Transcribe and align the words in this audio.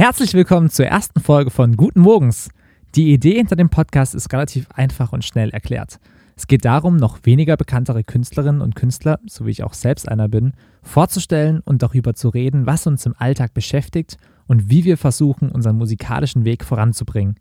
Herzlich 0.00 0.32
willkommen 0.32 0.70
zur 0.70 0.86
ersten 0.86 1.20
Folge 1.20 1.50
von 1.50 1.76
Guten 1.76 2.00
Morgens. 2.00 2.48
Die 2.94 3.12
Idee 3.12 3.34
hinter 3.34 3.54
dem 3.54 3.68
Podcast 3.68 4.14
ist 4.14 4.32
relativ 4.32 4.66
einfach 4.70 5.12
und 5.12 5.26
schnell 5.26 5.50
erklärt. 5.50 6.00
Es 6.38 6.46
geht 6.46 6.64
darum, 6.64 6.96
noch 6.96 7.18
weniger 7.24 7.58
bekanntere 7.58 8.02
Künstlerinnen 8.02 8.62
und 8.62 8.74
Künstler, 8.74 9.20
so 9.26 9.44
wie 9.44 9.50
ich 9.50 9.62
auch 9.62 9.74
selbst 9.74 10.08
einer 10.08 10.26
bin, 10.26 10.54
vorzustellen 10.82 11.60
und 11.66 11.82
darüber 11.82 12.14
zu 12.14 12.30
reden, 12.30 12.64
was 12.64 12.86
uns 12.86 13.04
im 13.04 13.14
Alltag 13.18 13.52
beschäftigt 13.52 14.16
und 14.46 14.70
wie 14.70 14.84
wir 14.84 14.96
versuchen, 14.96 15.50
unseren 15.50 15.76
musikalischen 15.76 16.46
Weg 16.46 16.64
voranzubringen. 16.64 17.36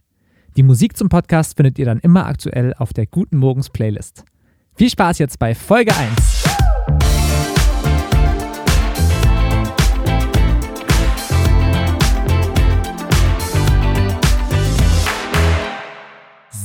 Die 0.57 0.63
Musik 0.63 0.97
zum 0.97 1.07
Podcast 1.07 1.55
findet 1.55 1.79
ihr 1.79 1.85
dann 1.85 1.99
immer 1.99 2.25
aktuell 2.25 2.73
auf 2.73 2.91
der 2.91 3.05
Guten 3.05 3.37
Morgens 3.37 3.69
Playlist. 3.69 4.25
Viel 4.75 4.89
Spaß 4.89 5.19
jetzt 5.19 5.39
bei 5.39 5.55
Folge 5.55 5.95
1. 5.95 6.38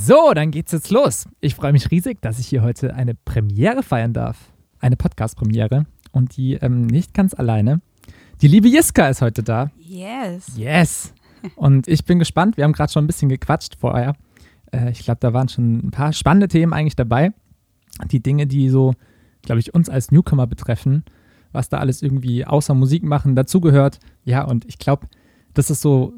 So, 0.07 0.35
dann 0.35 0.51
geht's 0.51 0.73
jetzt 0.73 0.91
los. 0.91 1.27
Ich 1.41 1.55
freue 1.55 1.73
mich 1.73 1.91
riesig, 1.91 2.21
dass 2.21 2.39
ich 2.39 2.47
hier 2.47 2.61
heute 2.61 2.95
eine 2.95 3.15
Premiere 3.15 3.83
feiern 3.83 4.13
darf. 4.13 4.53
Eine 4.79 4.97
Podcast-Premiere. 4.97 5.87
Und 6.13 6.37
die 6.37 6.57
ähm, 6.57 6.87
nicht 6.87 7.15
ganz 7.15 7.33
alleine. 7.33 7.81
Die 8.43 8.49
liebe 8.49 8.69
Jiska 8.69 9.09
ist 9.09 9.23
heute 9.23 9.43
da. 9.43 9.71
Yes. 9.79 10.59
Yes. 10.59 11.15
Und 11.57 11.89
ich 11.89 12.05
bin 12.05 12.19
gespannt. 12.19 12.59
Wir 12.59 12.65
haben 12.65 12.75
gerade 12.75 12.93
schon 12.93 13.05
ein 13.05 13.07
bisschen 13.07 13.31
gequatscht 13.31 13.77
vorher. 13.81 14.15
Äh, 14.73 14.91
ich 14.91 14.99
glaube, 14.99 15.21
da 15.21 15.33
waren 15.33 15.49
schon 15.49 15.87
ein 15.87 15.91
paar 15.91 16.13
spannende 16.13 16.49
Themen 16.49 16.75
eigentlich 16.75 16.97
dabei. 16.97 17.33
Die 18.11 18.23
Dinge, 18.23 18.47
die 18.47 18.69
so, 18.69 18.93
glaube 19.41 19.61
ich, 19.61 19.73
uns 19.73 19.89
als 19.89 20.11
Newcomer 20.11 20.47
betreffen, 20.47 21.07
was 21.53 21.71
da 21.71 21.79
alles 21.79 22.03
irgendwie 22.03 22.45
außer 22.45 22.75
Musik 22.75 23.05
machen 23.05 23.37
dazugehört. 23.37 24.01
Ja, 24.23 24.45
und 24.45 24.67
ich 24.67 24.79
glaube, 24.79 25.07
das 25.55 25.71
ist 25.71 25.81
so 25.81 26.13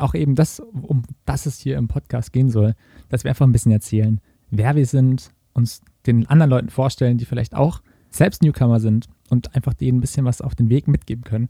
auch 0.00 0.14
eben 0.14 0.34
das, 0.34 0.60
um 0.60 1.02
das 1.24 1.46
es 1.46 1.58
hier 1.58 1.76
im 1.76 1.88
Podcast 1.88 2.32
gehen 2.32 2.50
soll, 2.50 2.74
dass 3.08 3.24
wir 3.24 3.30
einfach 3.30 3.46
ein 3.46 3.52
bisschen 3.52 3.72
erzählen, 3.72 4.20
wer 4.50 4.76
wir 4.76 4.86
sind, 4.86 5.30
uns 5.52 5.82
den 6.06 6.26
anderen 6.28 6.50
Leuten 6.50 6.70
vorstellen, 6.70 7.18
die 7.18 7.24
vielleicht 7.24 7.54
auch 7.54 7.82
selbst 8.10 8.42
Newcomer 8.42 8.80
sind 8.80 9.06
und 9.28 9.54
einfach 9.54 9.74
denen 9.74 9.98
ein 9.98 10.00
bisschen 10.00 10.24
was 10.24 10.40
auf 10.40 10.54
den 10.54 10.68
Weg 10.68 10.88
mitgeben 10.88 11.24
können. 11.24 11.48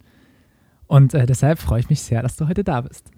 Und 0.87 1.15
äh, 1.15 1.27
deshalb 1.27 1.59
freue 1.59 1.81
ich 1.81 1.89
mich 1.89 2.03
sehr, 2.03 2.23
dass 2.23 2.37
du 2.37 2.49
heute 2.49 2.65
da 2.65 2.81
bist. 2.83 3.11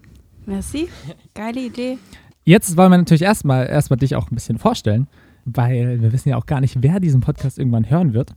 Merci. 0.47 0.89
Geile 1.35 1.61
Idee. 1.61 1.99
Jetzt 2.45 2.77
wollen 2.77 2.91
wir 2.91 2.99
natürlich 2.99 3.23
erstmal 3.23 3.67
erstmal 3.67 3.99
dich 3.99 4.17
auch 4.17 4.31
ein 4.31 4.35
bisschen 4.35 4.59
vorstellen, 4.59 5.07
weil 5.45 6.03
wir 6.03 6.13
wissen 6.13 6.29
ja 6.29 6.37
auch 6.37 6.47
gar 6.47 6.61
nicht, 6.61 6.83
wer 6.83 7.01
diesen 7.01 7.21
Podcast 7.21 7.59
irgendwann 7.59 7.89
hören 7.89 8.15
wird. 8.15 8.35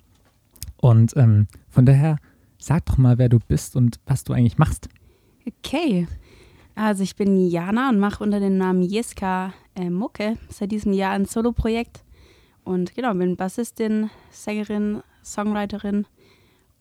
Und 0.78 1.16
ähm, 1.18 1.48
von 1.70 1.86
daher 1.86 2.18
sag 2.58 2.86
doch 2.86 2.98
mal, 2.98 3.18
wer 3.18 3.30
du 3.30 3.40
bist 3.40 3.76
und 3.76 4.00
was 4.06 4.24
du 4.24 4.34
eigentlich 4.34 4.58
machst. 4.58 4.90
Okay. 5.48 6.08
Also 6.76 7.04
ich 7.04 7.16
bin 7.16 7.48
Jana 7.48 7.90
und 7.90 8.00
mache 8.00 8.24
unter 8.24 8.42
dem 8.42 8.58
Namen 8.58 8.84
Jeska 8.84 9.54
äh, 9.76 9.90
Mucke 9.90 10.38
seit 10.50 10.72
diesem 10.72 10.92
Jahr 10.92 11.12
ein 11.12 11.26
Solo-Projekt. 11.26 12.04
Und 12.66 12.96
genau, 12.96 13.14
bin 13.14 13.38
Bassistin, 13.38 14.10
Sängerin, 14.30 15.02
Songwriterin 15.24 16.06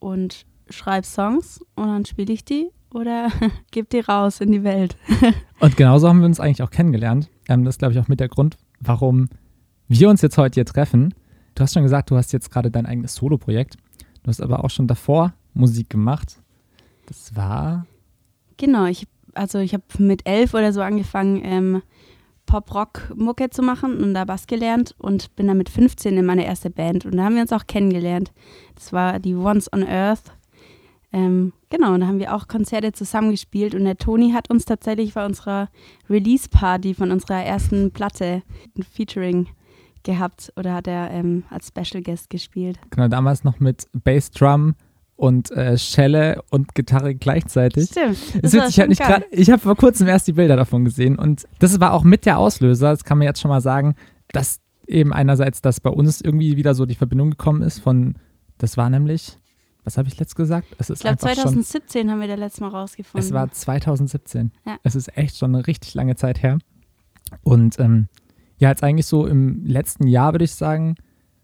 und 0.01 0.47
schreibe 0.69 1.07
Songs 1.07 1.61
und 1.77 1.87
dann 1.87 2.05
spiele 2.05 2.33
ich 2.33 2.45
die 2.45 2.71
oder 2.93 3.29
gebe 3.71 3.87
die 3.89 4.01
raus 4.01 4.41
in 4.41 4.51
die 4.51 4.65
Welt. 4.65 4.97
und 5.61 5.77
genauso 5.77 6.09
haben 6.09 6.21
wir 6.21 6.27
uns 6.27 6.41
eigentlich 6.41 6.63
auch 6.63 6.71
kennengelernt. 6.71 7.31
Ähm, 7.49 7.65
das 7.65 7.75
ist, 7.75 7.79
glaube 7.79 7.93
ich, 7.95 8.01
auch 8.01 8.09
mit 8.09 8.19
der 8.19 8.29
Grund, 8.29 8.57
warum 8.81 9.29
wir 9.87 10.09
uns 10.09 10.23
jetzt 10.23 10.39
heute 10.39 10.55
hier 10.55 10.67
treffen. 10.67 11.15
Du 11.55 11.63
hast 11.63 11.75
schon 11.75 11.83
gesagt, 11.83 12.11
du 12.11 12.17
hast 12.17 12.33
jetzt 12.33 12.51
gerade 12.51 12.71
dein 12.71 12.87
eigenes 12.87 13.15
Solo-Projekt. 13.15 13.77
Du 14.23 14.29
hast 14.29 14.41
aber 14.41 14.65
auch 14.65 14.71
schon 14.71 14.89
davor 14.89 15.35
Musik 15.53 15.91
gemacht. 15.91 16.41
Das 17.07 17.37
war. 17.37 17.87
Genau, 18.57 18.87
ich 18.87 19.07
also 19.37 19.59
ich 19.59 19.75
habe 19.75 19.85
mit 19.99 20.27
elf 20.27 20.55
oder 20.55 20.73
so 20.73 20.81
angefangen, 20.81 21.41
ähm, 21.45 21.83
Pop-Rock-Mucke 22.47 23.51
zu 23.51 23.63
machen 23.63 24.03
und 24.03 24.15
da 24.15 24.25
Bass 24.25 24.47
gelernt 24.47 24.95
und 24.99 25.35
bin 25.37 25.47
dann 25.47 25.57
mit 25.57 25.69
15 25.69 26.17
in 26.17 26.27
meine 26.27 26.45
erste 26.45 26.71
Band 26.71 27.07
und 27.07 27.17
da 27.17 27.25
haben 27.25 27.35
wir 27.35 27.43
uns 27.43 27.53
auch 27.53 27.67
kennengelernt. 27.67 28.33
Das 28.75 28.93
war 28.93 29.19
die 29.19 29.35
Once 29.35 29.73
on 29.73 29.83
Earth. 29.83 30.33
Ähm, 31.13 31.53
genau, 31.71 31.95
und 31.95 32.01
da 32.01 32.09
haben 32.09 32.19
wir 32.19 32.35
auch 32.35 32.49
Konzerte 32.49 32.93
zusammengespielt 32.93 33.75
und 33.75 33.85
der 33.85 33.97
Toni 33.97 34.33
hat 34.33 34.51
uns 34.51 34.65
tatsächlich 34.65 35.15
bei 35.15 35.25
unserer 35.25 35.69
Release-Party 36.11 36.95
von 36.95 37.13
unserer 37.13 37.43
ersten 37.43 37.93
Platte 37.93 38.43
ein 38.77 38.83
Featuring 38.83 39.47
gehabt 40.03 40.53
oder 40.57 40.75
hat 40.75 40.87
er 40.87 41.11
ähm, 41.13 41.45
als 41.51 41.69
Special 41.69 42.03
Guest 42.03 42.31
gespielt. 42.31 42.79
Genau, 42.91 43.09
damals 43.09 43.45
noch 43.45 43.61
mit 43.61 43.87
Bassdrum 43.93 44.75
und 45.17 45.51
äh, 45.53 45.79
Schelle 45.79 46.43
und 46.51 46.75
Gitarre 46.75 47.15
gleichzeitig. 47.15 47.91
Stimmt. 47.91 48.19
Das 48.43 48.55
ist 48.55 48.79
witzig, 48.79 49.01
ich 49.31 49.51
habe 49.51 49.61
vor 49.61 49.77
kurzem 49.77 50.09
erst 50.09 50.27
die 50.27 50.33
Bilder 50.33 50.57
davon 50.57 50.85
gesehen 50.85 51.19
und 51.19 51.47
das 51.61 51.79
war 51.81 51.93
auch 51.93 52.05
mit 52.05 52.27
der 52.27 52.39
Auslöser, 52.39 52.91
das 52.91 53.05
kann 53.05 53.19
man 53.19 53.27
jetzt 53.27 53.41
schon 53.41 53.51
mal 53.51 53.61
sagen, 53.61 53.95
dass 54.29 54.61
eben 54.87 55.13
einerseits, 55.13 55.63
dass 55.63 55.81
bei 55.81 55.91
uns 55.91 56.21
irgendwie 56.21 56.57
wieder 56.57 56.75
so 56.75 56.87
die 56.87 56.95
Verbindung 56.95 57.31
gekommen 57.31 57.63
ist 57.63 57.79
von, 57.79 58.17
das 58.59 58.77
war 58.77 58.91
nämlich, 58.91 59.39
was 59.85 59.99
habe 59.99 60.09
ich 60.09 60.19
letzt 60.19 60.37
gesagt? 60.37 60.67
Es 60.79 60.91
ist 60.91 60.99
ich 60.99 61.03
glaube 61.03 61.19
2017 61.19 62.03
schon, 62.03 62.11
haben 62.11 62.21
wir 62.21 62.29
da 62.29 62.35
letztes 62.35 62.61
Mal 62.61 62.69
rausgefunden. 62.69 63.27
Es 63.27 63.33
war 63.33 63.51
2017. 63.51 64.53
Ja. 64.67 64.79
Es 64.83 64.95
ist 64.95 65.17
echt 65.17 65.37
schon 65.37 65.55
eine 65.55 65.67
richtig 65.67 65.95
lange 65.95 66.17
Zeit 66.17 66.43
her. 66.43 66.59
Und 67.43 67.79
ähm, 67.79 68.09
ja, 68.59 68.71
jetzt 68.71 68.83
eigentlich 68.83 69.07
so 69.07 69.27
im 69.27 69.65
letzten 69.67 70.07
Jahr 70.07 70.33
würde 70.33 70.45
ich 70.45 70.55
sagen, 70.55 70.97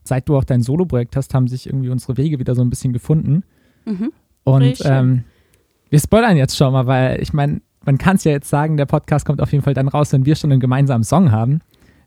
seit 0.04 0.28
du 0.28 0.36
auch 0.36 0.44
dein 0.44 0.62
Solo-Projekt 0.62 1.16
hast, 1.16 1.34
haben 1.34 1.48
sich 1.48 1.66
irgendwie 1.66 1.90
unsere 1.90 2.16
Wege 2.16 2.38
wieder 2.38 2.54
so 2.54 2.62
ein 2.62 2.70
bisschen 2.70 2.92
gefunden. 2.92 3.44
Mhm. 3.90 4.12
Und 4.44 4.82
ähm, 4.84 5.24
wir 5.90 5.98
spoilern 5.98 6.36
jetzt 6.36 6.56
schon 6.56 6.72
mal, 6.72 6.86
weil 6.86 7.20
ich 7.20 7.32
meine, 7.32 7.60
man 7.84 7.98
kann 7.98 8.16
es 8.16 8.24
ja 8.24 8.32
jetzt 8.32 8.48
sagen, 8.48 8.76
der 8.76 8.86
Podcast 8.86 9.24
kommt 9.24 9.40
auf 9.40 9.52
jeden 9.52 9.64
Fall 9.64 9.74
dann 9.74 9.88
raus, 9.88 10.12
wenn 10.12 10.26
wir 10.26 10.36
schon 10.36 10.52
einen 10.52 10.60
gemeinsamen 10.60 11.04
Song 11.04 11.30
haben. 11.30 11.60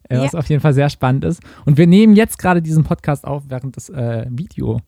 Äh, 0.10 0.18
ja. 0.18 0.24
Was 0.24 0.36
auf 0.36 0.50
jeden 0.50 0.62
Fall 0.62 0.74
sehr 0.74 0.90
spannend 0.90 1.24
ist. 1.24 1.42
Und 1.66 1.78
wir 1.78 1.88
nehmen 1.88 2.16
jetzt 2.16 2.38
gerade 2.38 2.62
diesen 2.62 2.84
Podcast 2.84 3.26
auf, 3.26 3.44
während 3.48 3.78
das 3.78 3.90
äh, 3.90 4.26
Video 4.30 4.80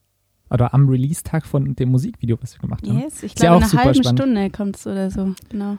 oder 0.49 0.73
am 0.73 0.87
Release-Tag 0.87 1.45
von 1.45 1.75
dem 1.75 1.89
Musikvideo, 1.89 2.37
was 2.41 2.55
wir 2.55 2.61
gemacht 2.61 2.87
haben. 2.87 2.99
Yes, 2.99 3.23
ich 3.23 3.33
glaube, 3.35 3.65
eine 3.65 3.83
halbe 3.83 3.95
spannend. 3.95 4.19
Stunde 4.19 4.49
kommt 4.49 4.75
es 4.75 4.85
oder 4.85 5.09
so, 5.09 5.33
genau. 5.49 5.77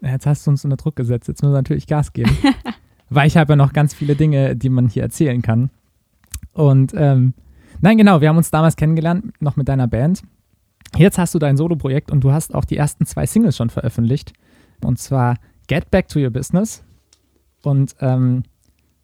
Ja, 0.00 0.10
jetzt 0.10 0.26
hast 0.26 0.46
du 0.46 0.50
uns 0.50 0.64
unter 0.64 0.76
Druck 0.76 0.96
gesetzt, 0.96 1.28
jetzt 1.28 1.42
müssen 1.42 1.52
wir 1.52 1.58
natürlich 1.58 1.86
Gas 1.86 2.12
geben. 2.12 2.30
weil 3.10 3.26
ich 3.26 3.36
habe 3.36 3.52
ja 3.52 3.56
noch 3.56 3.72
ganz 3.72 3.94
viele 3.94 4.16
Dinge, 4.16 4.56
die 4.56 4.68
man 4.68 4.88
hier 4.88 5.02
erzählen 5.02 5.42
kann. 5.42 5.70
Und 6.52 6.92
ähm, 6.96 7.34
nein, 7.80 7.98
genau, 7.98 8.20
wir 8.20 8.28
haben 8.28 8.36
uns 8.36 8.50
damals 8.50 8.76
kennengelernt, 8.76 9.40
noch 9.40 9.56
mit 9.56 9.68
deiner 9.68 9.86
Band. 9.86 10.22
Jetzt 10.96 11.18
hast 11.18 11.34
du 11.34 11.38
dein 11.38 11.56
Solo-Projekt 11.56 12.10
und 12.10 12.22
du 12.22 12.32
hast 12.32 12.54
auch 12.54 12.64
die 12.64 12.76
ersten 12.76 13.06
zwei 13.06 13.26
Singles 13.26 13.56
schon 13.56 13.70
veröffentlicht. 13.70 14.32
Und 14.82 14.98
zwar 14.98 15.36
Get 15.66 15.90
Back 15.90 16.08
to 16.08 16.18
Your 16.18 16.30
Business 16.30 16.82
und 17.62 17.94
ähm, 18.00 18.42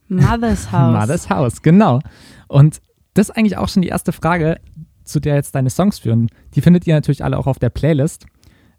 Mother's 0.08 0.72
House. 0.72 1.00
Mother's 1.00 1.30
House, 1.30 1.62
genau. 1.62 2.00
Und 2.48 2.80
das 3.14 3.28
ist 3.28 3.36
eigentlich 3.36 3.56
auch 3.56 3.68
schon 3.68 3.82
die 3.82 3.88
erste 3.88 4.12
Frage, 4.12 4.60
zu 5.04 5.20
der 5.20 5.34
jetzt 5.34 5.54
deine 5.54 5.70
Songs 5.70 5.98
führen. 5.98 6.28
Die 6.54 6.60
findet 6.60 6.86
ihr 6.86 6.94
natürlich 6.94 7.22
alle 7.22 7.38
auch 7.38 7.46
auf 7.46 7.58
der 7.58 7.70
Playlist. 7.70 8.26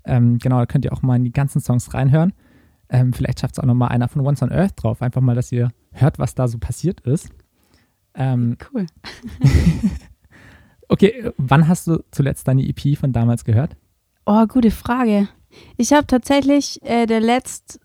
Ähm, 0.03 0.39
genau, 0.39 0.59
da 0.59 0.65
könnt 0.65 0.85
ihr 0.85 0.93
auch 0.93 1.01
mal 1.01 1.15
in 1.15 1.23
die 1.23 1.31
ganzen 1.31 1.61
Songs 1.61 1.93
reinhören. 1.93 2.33
Ähm, 2.89 3.13
vielleicht 3.13 3.39
schafft 3.39 3.55
es 3.55 3.59
auch 3.59 3.65
nochmal 3.65 3.89
einer 3.89 4.07
von 4.07 4.25
Once 4.25 4.41
on 4.41 4.51
Earth 4.51 4.73
drauf. 4.77 5.01
Einfach 5.01 5.21
mal, 5.21 5.35
dass 5.35 5.51
ihr 5.51 5.69
hört, 5.91 6.19
was 6.19 6.35
da 6.35 6.47
so 6.47 6.57
passiert 6.57 7.01
ist. 7.01 7.29
Ähm, 8.13 8.57
cool. 8.73 8.85
Okay, 10.89 11.31
wann 11.37 11.67
hast 11.67 11.87
du 11.87 12.03
zuletzt 12.11 12.47
deine 12.47 12.67
EP 12.67 12.97
von 12.97 13.11
damals 13.11 13.43
gehört? 13.43 13.75
Oh, 14.25 14.45
gute 14.47 14.71
Frage. 14.71 15.27
Ich 15.77 15.93
habe 15.93 16.07
tatsächlich 16.07 16.81
äh, 16.83 17.05
der, 17.05 17.21
letzt, 17.21 17.79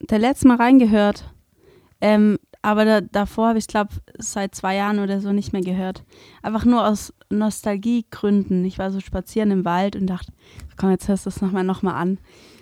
der 0.00 0.18
letzte 0.18 0.48
Mal 0.48 0.56
reingehört. 0.56 1.32
Ähm, 2.00 2.38
aber 2.62 2.84
da, 2.84 3.00
davor 3.00 3.48
habe 3.48 3.58
ich, 3.58 3.66
glaube 3.66 3.94
seit 4.18 4.54
zwei 4.54 4.76
Jahren 4.76 4.98
oder 4.98 5.20
so 5.20 5.32
nicht 5.32 5.52
mehr 5.52 5.62
gehört. 5.62 6.04
Einfach 6.42 6.64
nur 6.64 6.86
aus 6.86 7.12
Nostalgiegründen. 7.30 8.64
Ich 8.64 8.78
war 8.78 8.90
so 8.90 9.00
spazieren 9.00 9.50
im 9.50 9.64
Wald 9.64 9.96
und 9.96 10.06
dachte, 10.06 10.32
komm, 10.76 10.90
jetzt 10.90 11.08
hörst 11.08 11.26
du 11.26 11.30
es 11.30 11.40
nochmal 11.40 11.64
noch 11.64 11.82
mal 11.82 11.94
an. 11.94 12.18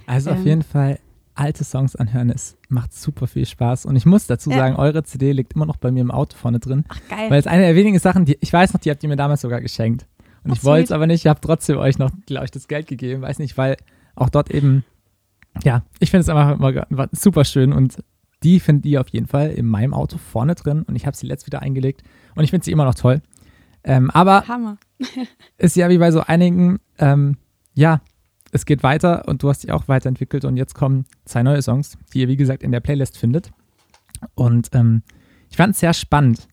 Also 0.06 0.30
ähm, 0.30 0.38
auf 0.38 0.44
jeden 0.44 0.62
Fall 0.62 0.98
alte 1.38 1.64
Songs 1.64 1.96
anhören. 1.96 2.30
Es 2.30 2.56
macht 2.68 2.92
super 2.92 3.26
viel 3.26 3.46
Spaß. 3.46 3.86
Und 3.86 3.96
ich 3.96 4.06
muss 4.06 4.26
dazu 4.26 4.50
sagen, 4.50 4.74
ja. 4.74 4.78
eure 4.80 5.04
CD 5.04 5.32
liegt 5.32 5.54
immer 5.54 5.66
noch 5.66 5.76
bei 5.76 5.90
mir 5.90 6.00
im 6.00 6.10
Auto 6.10 6.36
vorne 6.36 6.58
drin. 6.58 6.84
Ach, 6.88 7.00
geil. 7.08 7.30
Weil 7.30 7.38
es 7.38 7.46
eine 7.46 7.62
der 7.62 7.74
wenigen 7.74 7.98
Sachen, 7.98 8.24
die 8.24 8.36
ich 8.40 8.52
weiß 8.52 8.74
noch, 8.74 8.80
die 8.80 8.90
habt 8.90 9.02
ihr 9.02 9.08
mir 9.08 9.16
damals 9.16 9.42
sogar 9.42 9.60
geschenkt. 9.60 10.06
Und 10.44 10.52
Ach, 10.52 10.56
ich 10.56 10.64
wollte 10.64 10.84
es 10.84 10.92
aber 10.92 11.06
nicht. 11.06 11.24
Ich 11.24 11.28
habe 11.28 11.40
trotzdem 11.40 11.78
euch 11.78 11.98
noch, 11.98 12.10
glaube 12.26 12.44
ich, 12.44 12.50
das 12.50 12.68
Geld 12.68 12.86
gegeben. 12.86 13.22
Weiß 13.22 13.38
nicht, 13.38 13.56
weil 13.56 13.76
auch 14.16 14.28
dort 14.28 14.50
eben, 14.50 14.84
ja, 15.62 15.82
ich 16.00 16.10
finde 16.10 16.22
es 16.22 16.28
einfach 16.28 16.58
immer 16.90 17.08
super 17.12 17.44
schön. 17.44 17.72
Und 17.72 18.02
die 18.42 18.60
findet 18.60 18.86
ihr 18.86 19.00
auf 19.00 19.08
jeden 19.08 19.26
Fall 19.26 19.50
in 19.50 19.66
meinem 19.66 19.94
Auto 19.94 20.18
vorne 20.18 20.54
drin. 20.54 20.82
Und 20.82 20.96
ich 20.96 21.06
habe 21.06 21.16
sie 21.16 21.26
letzt 21.26 21.46
wieder 21.46 21.62
eingelegt. 21.62 22.02
Und 22.34 22.44
ich 22.44 22.50
finde 22.50 22.64
sie 22.64 22.72
immer 22.72 22.84
noch 22.84 22.94
toll. 22.94 23.22
Ähm, 23.84 24.10
aber 24.10 24.46
Hammer. 24.48 24.76
ist 25.58 25.76
ja 25.76 25.88
wie 25.88 25.98
bei 25.98 26.10
so 26.10 26.20
einigen, 26.20 26.80
ähm, 26.98 27.36
ja, 27.74 28.00
es 28.52 28.66
geht 28.66 28.82
weiter 28.82 29.28
und 29.28 29.42
du 29.42 29.48
hast 29.48 29.62
dich 29.62 29.72
auch 29.72 29.88
weiterentwickelt 29.88 30.44
und 30.44 30.56
jetzt 30.56 30.74
kommen 30.74 31.04
zwei 31.24 31.42
neue 31.42 31.62
Songs, 31.62 31.98
die 32.12 32.20
ihr 32.20 32.28
wie 32.28 32.36
gesagt 32.36 32.62
in 32.62 32.72
der 32.72 32.80
Playlist 32.80 33.18
findet. 33.18 33.50
Und 34.34 34.70
ähm, 34.72 35.02
ich 35.50 35.56
fand 35.56 35.74
es 35.74 35.80
sehr 35.80 35.94
spannend. 35.94 36.48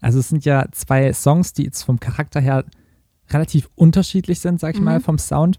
Also 0.00 0.18
es 0.18 0.28
sind 0.28 0.44
ja 0.44 0.66
zwei 0.72 1.12
Songs, 1.12 1.52
die 1.52 1.64
jetzt 1.64 1.82
vom 1.82 1.98
Charakter 2.00 2.40
her 2.40 2.64
relativ 3.30 3.68
unterschiedlich 3.74 4.40
sind, 4.40 4.60
sag 4.60 4.74
ich 4.74 4.80
mhm. 4.80 4.84
mal, 4.84 5.00
vom 5.00 5.18
Sound. 5.18 5.58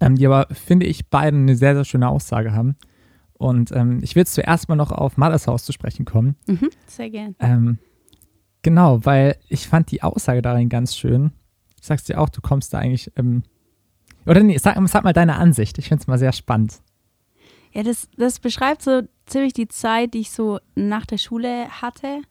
ähm, 0.00 0.16
die 0.16 0.26
aber, 0.26 0.48
finde 0.52 0.86
ich, 0.86 1.08
beide 1.08 1.36
eine 1.36 1.56
sehr, 1.56 1.74
sehr 1.74 1.84
schöne 1.84 2.08
Aussage 2.08 2.52
haben. 2.52 2.76
Und 3.34 3.70
ähm, 3.72 4.00
ich 4.02 4.14
will 4.14 4.22
jetzt 4.22 4.34
zuerst 4.34 4.68
mal 4.68 4.76
noch 4.76 4.90
auf 4.90 5.16
Mothers 5.16 5.46
House 5.46 5.64
zu 5.64 5.72
sprechen 5.72 6.04
kommen. 6.04 6.36
Mhm, 6.46 6.70
sehr 6.86 7.10
gern. 7.10 7.36
Ähm, 7.38 7.78
genau, 8.62 9.04
weil 9.04 9.36
ich 9.48 9.68
fand 9.68 9.90
die 9.90 10.02
Aussage 10.02 10.42
darin 10.42 10.68
ganz 10.68 10.96
schön. 10.96 11.32
Ich 11.80 11.86
sag's 11.86 12.04
dir 12.04 12.20
auch, 12.20 12.28
du 12.28 12.40
kommst 12.40 12.72
da 12.72 12.78
eigentlich. 12.78 13.12
Oder 14.26 14.42
nee, 14.42 14.58
sag, 14.58 14.76
sag 14.88 15.04
mal 15.04 15.12
deine 15.12 15.36
Ansicht. 15.36 15.78
Ich 15.78 15.88
finde 15.88 16.02
es 16.02 16.06
mal 16.06 16.18
sehr 16.18 16.32
spannend. 16.32 16.80
Ja, 17.72 17.82
das, 17.82 18.08
das 18.16 18.40
beschreibt 18.40 18.82
so 18.82 19.02
ziemlich 19.26 19.52
die 19.52 19.68
Zeit, 19.68 20.14
die 20.14 20.20
ich 20.20 20.30
so 20.30 20.58
nach 20.74 21.04
der 21.06 21.18
Schule 21.18 21.68
hatte, 21.68 22.22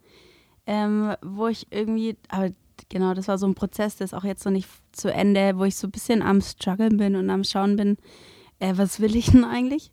ähm, 0.66 1.14
wo 1.22 1.48
ich 1.48 1.68
irgendwie, 1.70 2.18
aber 2.30 2.50
genau, 2.90 3.14
das 3.14 3.28
war 3.28 3.38
so 3.38 3.46
ein 3.46 3.56
Prozess, 3.56 3.98
der 3.98 4.06
ist 4.06 4.14
auch 4.14 4.24
jetzt 4.24 4.46
noch 4.46 4.52
nicht 4.52 4.68
zu 4.92 5.14
Ende, 5.14 5.58
wo 5.58 5.64
ich 5.66 5.76
so 5.76 5.88
ein 5.88 5.92
bisschen 5.92 6.22
am 6.22 6.42
Struggeln 6.42 6.98
bin 6.98 7.16
und 7.16 7.30
am 7.30 7.44
Schauen 7.44 7.76
bin, 7.76 7.98
äh, 8.60 8.74
was 8.76 9.00
will 9.00 9.16
ich 9.16 9.32
denn 9.32 9.44
eigentlich? 9.44 9.92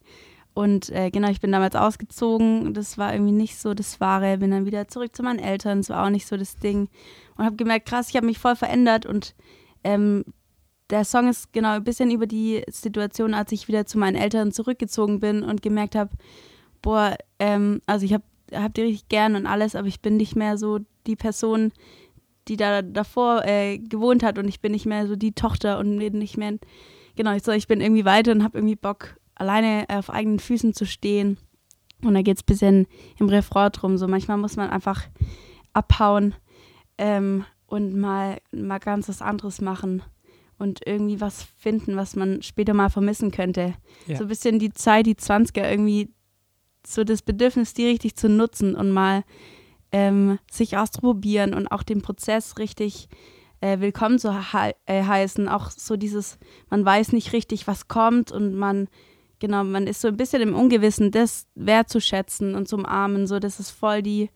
Und 0.55 0.91
äh, 0.91 1.11
genau, 1.11 1.29
ich 1.29 1.41
bin 1.41 1.53
damals 1.53 1.77
ausgezogen, 1.77 2.75
das 2.75 2.99
war 2.99 3.13
irgendwie 3.13 3.33
nicht 3.33 3.59
so 3.59 3.75
das 3.75 4.01
Wahre, 4.01 4.39
bin 4.39 4.51
dann 4.51 4.67
wieder 4.67 4.89
zurück 4.89 5.17
zu 5.17 5.23
meinen 5.23 5.39
Eltern, 5.39 5.79
das 5.79 5.89
war 5.89 6.05
auch 6.05 6.11
nicht 6.11 6.27
so 6.27 6.37
das 6.37 6.57
Ding 6.57 6.89
und 7.37 7.45
habe 7.45 7.57
gemerkt, 7.57 7.87
krass, 7.87 8.11
ich 8.11 8.17
habe 8.17 8.27
mich 8.27 8.39
voll 8.39 8.57
verändert 8.57 9.07
und 9.07 9.35
ähm, 9.83 10.25
der 10.93 11.06
Song 11.06 11.29
ist 11.29 11.55
genau 11.55 11.71
ein 11.71 11.85
bisschen 11.85 12.11
über 12.11 12.27
die 12.27 12.62
Situation, 12.69 13.33
als 13.33 13.50
ich 13.50 13.67
wieder 13.67 13.87
zu 13.87 13.99
meinen 13.99 14.15
Eltern 14.15 14.53
zurückgezogen 14.53 15.21
bin 15.21 15.43
und 15.43 15.62
gemerkt 15.62 15.94
habe, 15.94 16.11
boah, 16.83 17.17
ähm, 17.39 17.81
also 17.87 18.05
ich 18.05 18.12
habe 18.12 18.25
hab 18.53 18.75
die 18.75 18.83
richtig 18.83 19.09
gern 19.09 19.35
und 19.35 19.47
alles, 19.47 19.75
aber 19.75 19.89
ich 19.89 20.03
bin 20.03 20.19
nicht 20.19 20.37
mehr 20.37 20.59
so 20.59 20.81
die 21.06 21.17
Person, 21.17 21.73
die 22.47 22.59
da 22.59 22.83
davor 22.83 23.43
äh, 23.47 23.79
gewohnt 23.79 24.23
hat 24.23 24.39
und 24.39 24.47
ich 24.49 24.61
bin 24.61 24.73
nicht 24.73 24.85
mehr 24.85 25.06
so 25.06 25.17
die 25.17 25.33
Tochter 25.33 25.79
und 25.79 25.97
nicht 25.97 26.37
mehr, 26.37 26.59
genau, 27.17 27.35
ich, 27.35 27.43
so, 27.43 27.53
ich 27.53 27.69
bin 27.69 27.81
irgendwie 27.81 28.05
weiter 28.05 28.33
und 28.33 28.44
habe 28.44 28.59
irgendwie 28.59 28.77
Bock, 28.77 29.17
alleine 29.35 29.87
auf 29.89 30.11
eigenen 30.11 30.41
Füßen 30.41 30.75
zu 30.75 30.85
stehen. 30.85 31.39
Und 32.05 32.12
da 32.12 32.21
geht 32.21 32.37
es 32.37 32.43
ein 32.43 32.47
bisschen 32.47 32.87
im 33.19 33.31
Refrain 33.31 33.73
drum. 33.73 33.97
So 33.97 34.09
manchmal 34.09 34.37
muss 34.37 34.56
man 34.56 34.69
einfach 34.69 35.05
abhauen 35.73 36.35
ähm, 36.99 37.47
und 37.67 37.97
mal, 37.97 38.39
mal 38.50 38.79
ganz 38.79 39.09
was 39.09 39.23
anderes 39.23 39.62
machen 39.62 40.03
und 40.62 40.81
irgendwie 40.87 41.20
was 41.20 41.43
finden, 41.59 41.97
was 41.97 42.14
man 42.14 42.41
später 42.41 42.73
mal 42.73 42.88
vermissen 42.88 43.32
könnte. 43.32 43.75
Ja. 44.06 44.17
So 44.17 44.25
ein 44.25 44.29
bisschen 44.29 44.61
die 44.61 44.73
Zeit, 44.73 45.06
die 45.06 45.17
20er 45.17 45.69
irgendwie 45.69 46.11
so 46.87 47.03
das 47.03 47.20
Bedürfnis, 47.20 47.75
die 47.75 47.87
richtig 47.87 48.17
zu 48.17 48.29
nutzen 48.29 48.76
und 48.76 48.93
mal 48.93 49.25
ähm, 49.91 50.38
sich 50.50 50.76
auszuprobieren 50.76 51.53
und 51.53 51.67
auch 51.67 51.82
den 51.82 52.00
Prozess 52.00 52.59
richtig 52.59 53.09
äh, 53.61 53.81
willkommen 53.81 54.20
zu 54.20 54.32
he 54.32 54.73
äh, 54.87 55.03
heißen. 55.03 55.49
Auch 55.49 55.70
so 55.70 55.97
dieses, 55.97 56.38
man 56.70 56.85
weiß 56.85 57.12
nicht 57.12 57.32
richtig, 57.32 57.67
was 57.67 57.88
kommt 57.88 58.31
und 58.31 58.55
man, 58.55 58.88
genau, 59.41 59.65
man 59.65 59.88
ist 59.88 60.00
so 60.00 60.08
ein 60.08 60.17
bisschen 60.17 60.43
im 60.43 60.55
Ungewissen, 60.55 61.11
das 61.11 61.49
wertzuschätzen 61.56 62.55
und 62.55 62.69
zu 62.69 62.76
umarmen, 62.76 63.26
so 63.26 63.41
dass 63.41 63.58
es 63.58 63.70
voll 63.70 64.03
die, 64.03 64.31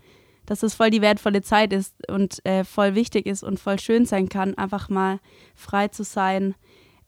dass 0.47 0.63
es 0.63 0.75
voll 0.75 0.91
die 0.91 1.03
wertvolle 1.03 1.43
Zeit 1.43 1.73
ist 1.73 1.95
und 2.11 2.45
äh, 2.47 2.65
voll 2.65 2.95
wichtig 2.95 3.27
ist 3.27 3.43
und 3.43 3.61
voll 3.61 3.79
schön 3.79 4.07
sein 4.07 4.29
kann, 4.29 4.55
einfach 4.55 4.89
mal 4.89 5.21
frei 5.55 5.89
zu 5.89 6.05
sein, 6.05 6.55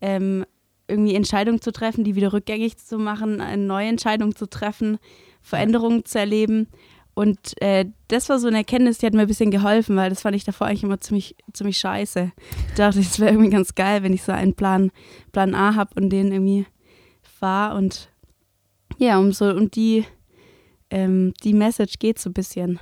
ähm, 0.00 0.44
irgendwie 0.88 1.14
Entscheidungen 1.14 1.60
zu 1.60 1.70
treffen, 1.72 2.04
die 2.04 2.14
wieder 2.14 2.32
rückgängig 2.32 2.78
zu 2.78 2.98
machen, 2.98 3.40
eine 3.40 3.62
neue 3.62 3.88
Entscheidung 3.88 4.34
zu 4.34 4.48
treffen, 4.48 4.98
Veränderungen 5.42 6.04
zu 6.04 6.18
erleben. 6.18 6.68
Und 7.14 7.60
äh, 7.60 7.86
das 8.06 8.28
war 8.28 8.38
so 8.38 8.46
eine 8.46 8.58
Erkenntnis, 8.58 8.98
die 8.98 9.06
hat 9.06 9.12
mir 9.12 9.22
ein 9.22 9.26
bisschen 9.26 9.50
geholfen, 9.50 9.96
weil 9.96 10.08
das 10.08 10.22
fand 10.22 10.36
ich 10.36 10.44
davor 10.44 10.68
eigentlich 10.68 10.84
immer 10.84 11.00
ziemlich, 11.00 11.36
ziemlich 11.52 11.78
scheiße. 11.78 12.32
Ich 12.68 12.74
dachte, 12.74 13.00
es 13.00 13.18
wäre 13.18 13.32
irgendwie 13.32 13.50
ganz 13.50 13.74
geil, 13.74 14.02
wenn 14.02 14.12
ich 14.12 14.22
so 14.22 14.32
einen 14.32 14.54
Plan, 14.54 14.92
Plan 15.32 15.54
A 15.54 15.74
habe 15.74 16.00
und 16.00 16.10
den 16.10 16.32
irgendwie 16.32 16.66
fahre. 17.22 17.76
Und 17.76 18.08
ja, 18.98 19.18
um 19.18 19.32
so 19.32 19.50
um 19.50 19.70
die, 19.70 20.04
ähm, 20.90 21.34
die 21.42 21.54
Message 21.54 21.98
geht 21.98 22.18
so 22.18 22.30
ein 22.30 22.34
bisschen. 22.34 22.78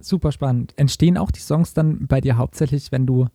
Super 0.00 0.32
spannend. 0.32 0.72
Entstehen 0.76 1.18
auch 1.18 1.30
die 1.30 1.40
Songs 1.40 1.74
dann 1.74 2.06
bei 2.06 2.20
dir 2.20 2.36
hauptsächlich, 2.36 2.90
wenn 2.90 3.06
du, 3.06 3.26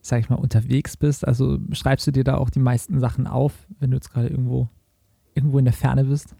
sag 0.00 0.20
ich 0.20 0.28
mal, 0.28 0.36
unterwegs 0.36 0.96
bist? 0.96 1.26
Also 1.26 1.58
schreibst 1.72 2.06
du 2.06 2.10
dir 2.10 2.24
da 2.24 2.36
auch 2.36 2.50
die 2.50 2.58
meisten 2.58 3.00
Sachen 3.00 3.26
auf, 3.26 3.66
wenn 3.78 3.90
du 3.90 3.96
jetzt 3.96 4.12
gerade 4.12 4.28
irgendwo, 4.28 4.68
irgendwo 5.34 5.58
in 5.58 5.64
der 5.64 5.74
Ferne 5.74 6.04
bist? 6.04 6.34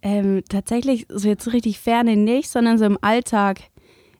Ähm, 0.00 0.42
tatsächlich 0.48 1.06
so 1.08 1.28
jetzt 1.28 1.52
richtig 1.52 1.78
ferne 1.78 2.16
nicht, 2.16 2.48
sondern 2.48 2.76
so 2.76 2.84
im 2.84 2.98
Alltag 3.00 3.60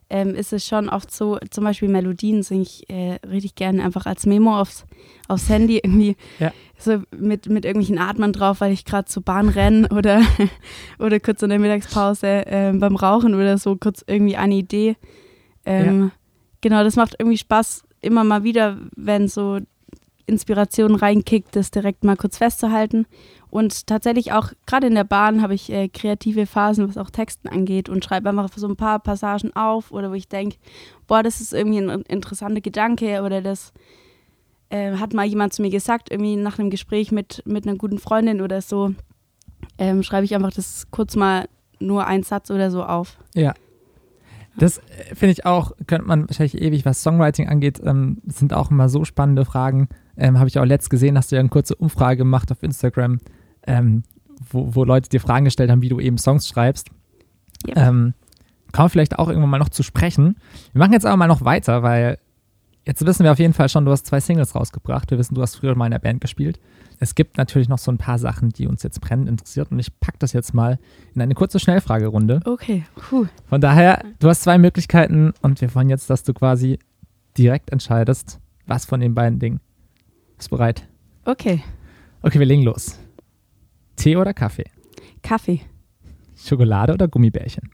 ähm, 0.09 0.35
ist 0.35 0.53
es 0.53 0.65
schon 0.65 0.89
oft 0.89 1.11
so, 1.11 1.37
zum 1.49 1.63
Beispiel 1.63 1.89
Melodien 1.89 2.43
singe 2.43 2.63
ich 2.63 2.89
äh, 2.89 3.17
richtig 3.27 3.55
gerne 3.55 3.83
einfach 3.83 4.05
als 4.05 4.25
Memo 4.25 4.59
aufs, 4.59 4.85
aufs 5.27 5.49
Handy 5.49 5.77
irgendwie 5.77 6.15
ja. 6.39 6.51
so 6.77 7.01
mit, 7.15 7.49
mit 7.49 7.65
irgendwelchen 7.65 7.99
Atmen 7.99 8.33
drauf, 8.33 8.61
weil 8.61 8.71
ich 8.71 8.85
gerade 8.85 9.05
zur 9.05 9.23
Bahn 9.23 9.49
renne 9.49 9.87
oder, 9.95 10.21
oder 10.99 11.19
kurz 11.19 11.41
in 11.41 11.49
der 11.49 11.59
Mittagspause 11.59 12.45
äh, 12.45 12.73
beim 12.73 12.95
Rauchen 12.95 13.35
oder 13.35 13.57
so 13.57 13.75
kurz 13.75 14.03
irgendwie 14.05 14.37
eine 14.37 14.55
Idee. 14.55 14.95
Ähm, 15.65 16.01
ja. 16.01 16.11
Genau, 16.61 16.83
das 16.83 16.95
macht 16.95 17.15
irgendwie 17.19 17.37
Spaß, 17.37 17.83
immer 18.01 18.23
mal 18.23 18.43
wieder, 18.43 18.77
wenn 18.95 19.27
so 19.27 19.59
Inspiration 20.25 20.95
reinkickt, 20.95 21.55
das 21.55 21.71
direkt 21.71 22.03
mal 22.03 22.15
kurz 22.15 22.37
festzuhalten. 22.37 23.05
Und 23.49 23.87
tatsächlich 23.87 24.31
auch, 24.31 24.51
gerade 24.65 24.87
in 24.87 24.95
der 24.95 25.03
Bahn 25.03 25.41
habe 25.41 25.53
ich 25.53 25.71
äh, 25.71 25.87
kreative 25.87 26.45
Phasen, 26.45 26.87
was 26.87 26.97
auch 26.97 27.09
Texten 27.09 27.47
angeht 27.47 27.87
und 27.87 28.03
schreibe 28.03 28.29
einfach 28.29 28.49
so 28.55 28.67
ein 28.67 28.75
paar 28.75 28.99
Passagen 28.99 29.55
auf 29.55 29.91
oder 29.91 30.09
wo 30.09 30.15
ich 30.15 30.27
denke, 30.27 30.57
boah, 31.07 31.21
das 31.21 31.39
ist 31.39 31.53
irgendwie 31.53 31.79
ein 31.79 32.01
interessanter 32.03 32.61
Gedanke 32.61 33.21
oder 33.21 33.41
das 33.41 33.73
äh, 34.69 34.97
hat 34.97 35.13
mal 35.13 35.25
jemand 35.25 35.53
zu 35.53 35.61
mir 35.61 35.69
gesagt, 35.69 36.11
irgendwie 36.11 36.35
nach 36.35 36.57
einem 36.57 36.71
Gespräch 36.71 37.11
mit, 37.11 37.43
mit 37.45 37.67
einer 37.67 37.77
guten 37.77 37.99
Freundin 37.99 38.41
oder 38.41 38.61
so, 38.61 38.95
ähm, 39.77 40.01
schreibe 40.01 40.25
ich 40.25 40.33
einfach 40.33 40.51
das 40.51 40.87
kurz 40.89 41.15
mal 41.15 41.47
nur 41.79 42.07
einen 42.07 42.23
Satz 42.23 42.49
oder 42.49 42.71
so 42.71 42.83
auf. 42.83 43.17
Ja. 43.35 43.53
Das 44.57 44.79
äh, 44.79 45.15
finde 45.15 45.31
ich 45.33 45.45
auch, 45.45 45.73
könnte 45.87 46.07
man 46.07 46.27
wahrscheinlich 46.27 46.59
ewig, 46.59 46.85
was 46.85 47.03
Songwriting 47.03 47.49
angeht, 47.49 47.81
ähm, 47.83 48.21
sind 48.25 48.53
auch 48.53 48.71
immer 48.71 48.89
so 48.89 49.05
spannende 49.05 49.45
Fragen. 49.45 49.89
Ähm, 50.17 50.37
Habe 50.37 50.47
ich 50.47 50.59
auch 50.59 50.65
letzt 50.65 50.89
gesehen, 50.89 51.17
hast 51.17 51.31
du 51.31 51.35
ja 51.35 51.39
eine 51.39 51.49
kurze 51.49 51.75
Umfrage 51.75 52.17
gemacht 52.17 52.51
auf 52.51 52.61
Instagram, 52.61 53.19
ähm, 53.65 54.03
wo, 54.49 54.75
wo 54.75 54.83
Leute 54.83 55.09
dir 55.09 55.19
Fragen 55.19 55.45
gestellt 55.45 55.71
haben, 55.71 55.81
wie 55.81 55.89
du 55.89 55.99
eben 55.99 56.17
Songs 56.17 56.47
schreibst. 56.47 56.89
Yep. 57.67 57.77
Ähm, 57.77 58.13
kommen 58.71 58.85
wir 58.85 58.89
vielleicht 58.89 59.19
auch 59.19 59.29
irgendwann 59.29 59.49
mal 59.49 59.59
noch 59.59 59.69
zu 59.69 59.83
sprechen. 59.83 60.35
Wir 60.73 60.79
machen 60.79 60.93
jetzt 60.93 61.05
aber 61.05 61.17
mal 61.17 61.27
noch 61.27 61.45
weiter, 61.45 61.83
weil 61.83 62.17
jetzt 62.85 63.05
wissen 63.05 63.23
wir 63.23 63.31
auf 63.31 63.39
jeden 63.39 63.53
Fall 63.53 63.69
schon, 63.69 63.85
du 63.85 63.91
hast 63.91 64.05
zwei 64.05 64.19
Singles 64.19 64.55
rausgebracht. 64.55 65.09
Wir 65.11 65.17
wissen, 65.17 65.35
du 65.35 65.41
hast 65.41 65.55
früher 65.55 65.75
mal 65.75 65.85
in 65.85 65.91
der 65.91 65.99
Band 65.99 66.21
gespielt. 66.21 66.59
Es 66.99 67.15
gibt 67.15 67.37
natürlich 67.37 67.69
noch 67.69 67.79
so 67.79 67.91
ein 67.91 67.97
paar 67.97 68.17
Sachen, 68.19 68.49
die 68.49 68.67
uns 68.67 68.83
jetzt 68.83 69.01
brennend 69.01 69.27
interessiert 69.27 69.71
und 69.71 69.79
ich 69.79 69.99
packe 69.99 70.17
das 70.19 70.33
jetzt 70.33 70.53
mal 70.53 70.79
in 71.13 71.21
eine 71.21 71.33
kurze 71.33 71.59
Schnellfragerunde. 71.59 72.41
Okay. 72.45 72.83
Puh. 72.95 73.25
Von 73.47 73.61
daher, 73.61 74.03
du 74.19 74.29
hast 74.29 74.43
zwei 74.43 74.57
Möglichkeiten 74.57 75.33
und 75.41 75.59
wir 75.61 75.73
wollen 75.75 75.89
jetzt, 75.89 76.09
dass 76.09 76.23
du 76.23 76.33
quasi 76.33 76.79
direkt 77.37 77.71
entscheidest, 77.71 78.39
was 78.67 78.85
von 78.85 78.99
den 78.99 79.15
beiden 79.15 79.39
Dingen. 79.39 79.59
Bist 80.43 80.51
du 80.51 80.57
bereit? 80.57 80.85
Okay. 81.23 81.63
Okay, 82.21 82.37
wir 82.37 82.45
legen 82.45 82.63
los. 82.63 82.99
Tee 83.95 84.17
oder 84.17 84.33
Kaffee? 84.33 84.65
Kaffee. 85.21 85.61
Schokolade 86.35 86.91
oder 86.91 87.07
Gummibärchen? 87.07 87.71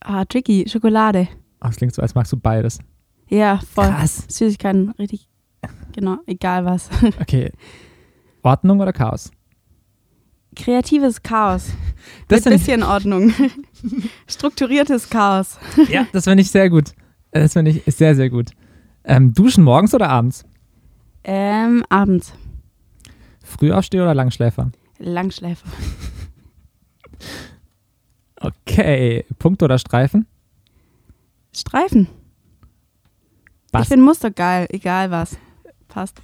Ah, 0.00 0.26
tricky. 0.26 0.68
Schokolade. 0.68 1.28
Ach, 1.60 1.68
das 1.68 1.76
klingt 1.76 1.94
so, 1.94 2.02
als 2.02 2.14
magst 2.14 2.32
du 2.32 2.36
beides. 2.36 2.80
Ja, 3.28 3.60
voll. 3.60 3.86
Krass. 3.86 4.26
Süßigkeiten, 4.28 4.90
richtig. 4.98 5.30
Genau, 5.92 6.18
egal 6.26 6.66
was. 6.66 6.90
Okay. 7.18 7.50
Ordnung 8.42 8.80
oder 8.80 8.92
Chaos? 8.92 9.30
Kreatives 10.54 11.22
Chaos. 11.22 11.70
Das 12.28 12.44
Mit 12.44 12.52
bisschen 12.58 12.82
Ordnung. 12.82 13.32
Strukturiertes 14.26 15.08
Chaos. 15.08 15.58
Ja, 15.88 16.06
das 16.12 16.24
finde 16.24 16.42
ich 16.42 16.50
sehr 16.50 16.68
gut. 16.68 16.92
Das 17.30 17.54
finde 17.54 17.70
ich 17.70 17.82
sehr, 17.86 18.14
sehr 18.14 18.28
gut. 18.28 18.50
Ähm, 19.04 19.32
duschen 19.32 19.64
morgens 19.64 19.94
oder 19.94 20.10
abends? 20.10 20.44
Ähm, 21.30 21.84
abends. 21.90 22.32
Frühaufsteher 23.44 24.02
oder 24.02 24.14
Langschläfer? 24.14 24.70
Langschläfer. 24.98 25.68
Okay. 28.40 29.26
Punkt 29.38 29.62
oder 29.62 29.76
Streifen? 29.78 30.26
Streifen. 31.54 32.06
Was? 33.72 33.82
Ich 33.82 33.88
finde 33.88 34.06
Muster 34.06 34.30
geil, 34.30 34.68
egal 34.70 35.10
was. 35.10 35.36
Passt. 35.88 36.20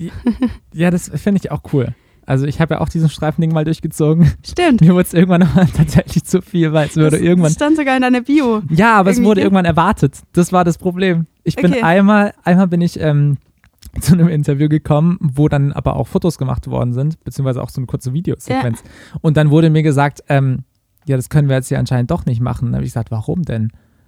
Ja, 0.72 0.90
das 0.90 1.10
finde 1.14 1.40
ich 1.42 1.50
auch 1.50 1.60
cool. 1.74 1.94
Also 2.24 2.46
ich 2.46 2.60
habe 2.60 2.74
ja 2.74 2.80
auch 2.80 2.88
diesen 2.88 3.10
Streifending 3.10 3.52
mal 3.52 3.64
durchgezogen. 3.64 4.32
Stimmt. 4.42 4.80
Mir 4.80 4.94
wurde 4.94 5.02
es 5.02 5.12
irgendwann 5.12 5.42
tatsächlich 5.76 6.24
zu 6.24 6.40
viel, 6.40 6.72
weil 6.72 6.88
es 6.88 6.96
würde 6.96 7.18
das, 7.18 7.20
irgendwann. 7.20 7.50
Das 7.50 7.54
stand 7.56 7.76
sogar 7.76 7.96
in 7.96 8.02
deiner 8.02 8.22
Bio. 8.22 8.62
Ja, 8.70 8.94
aber 8.94 9.10
Irgendwie. 9.10 9.22
es 9.22 9.28
wurde 9.28 9.40
irgendwann 9.42 9.66
erwartet. 9.66 10.22
Das 10.32 10.50
war 10.50 10.64
das 10.64 10.78
Problem. 10.78 11.26
Ich 11.42 11.56
bin 11.56 11.72
okay. 11.72 11.82
einmal, 11.82 12.32
einmal 12.42 12.68
bin 12.68 12.80
ich 12.80 12.98
ähm, 12.98 13.36
zu 14.00 14.12
einem 14.14 14.28
Interview 14.28 14.68
gekommen, 14.68 15.18
wo 15.20 15.48
dann 15.48 15.72
aber 15.72 15.96
auch 15.96 16.08
Fotos 16.08 16.38
gemacht 16.38 16.66
worden 16.66 16.92
sind, 16.92 17.22
beziehungsweise 17.24 17.62
auch 17.62 17.70
so 17.70 17.80
eine 17.80 17.86
kurze 17.86 18.12
Videosequenz. 18.12 18.82
Ja. 18.82 19.18
Und 19.20 19.36
dann 19.36 19.50
wurde 19.50 19.70
mir 19.70 19.82
gesagt, 19.82 20.22
ähm, 20.28 20.64
ja, 21.06 21.16
das 21.16 21.28
können 21.28 21.48
wir 21.48 21.56
jetzt 21.56 21.68
hier 21.68 21.78
anscheinend 21.78 22.10
doch 22.10 22.26
nicht 22.26 22.40
machen. 22.40 22.66
Dann 22.66 22.76
habe 22.76 22.84
ich 22.84 22.90
gesagt, 22.90 23.10
warum 23.10 23.42
denn? 23.42 23.64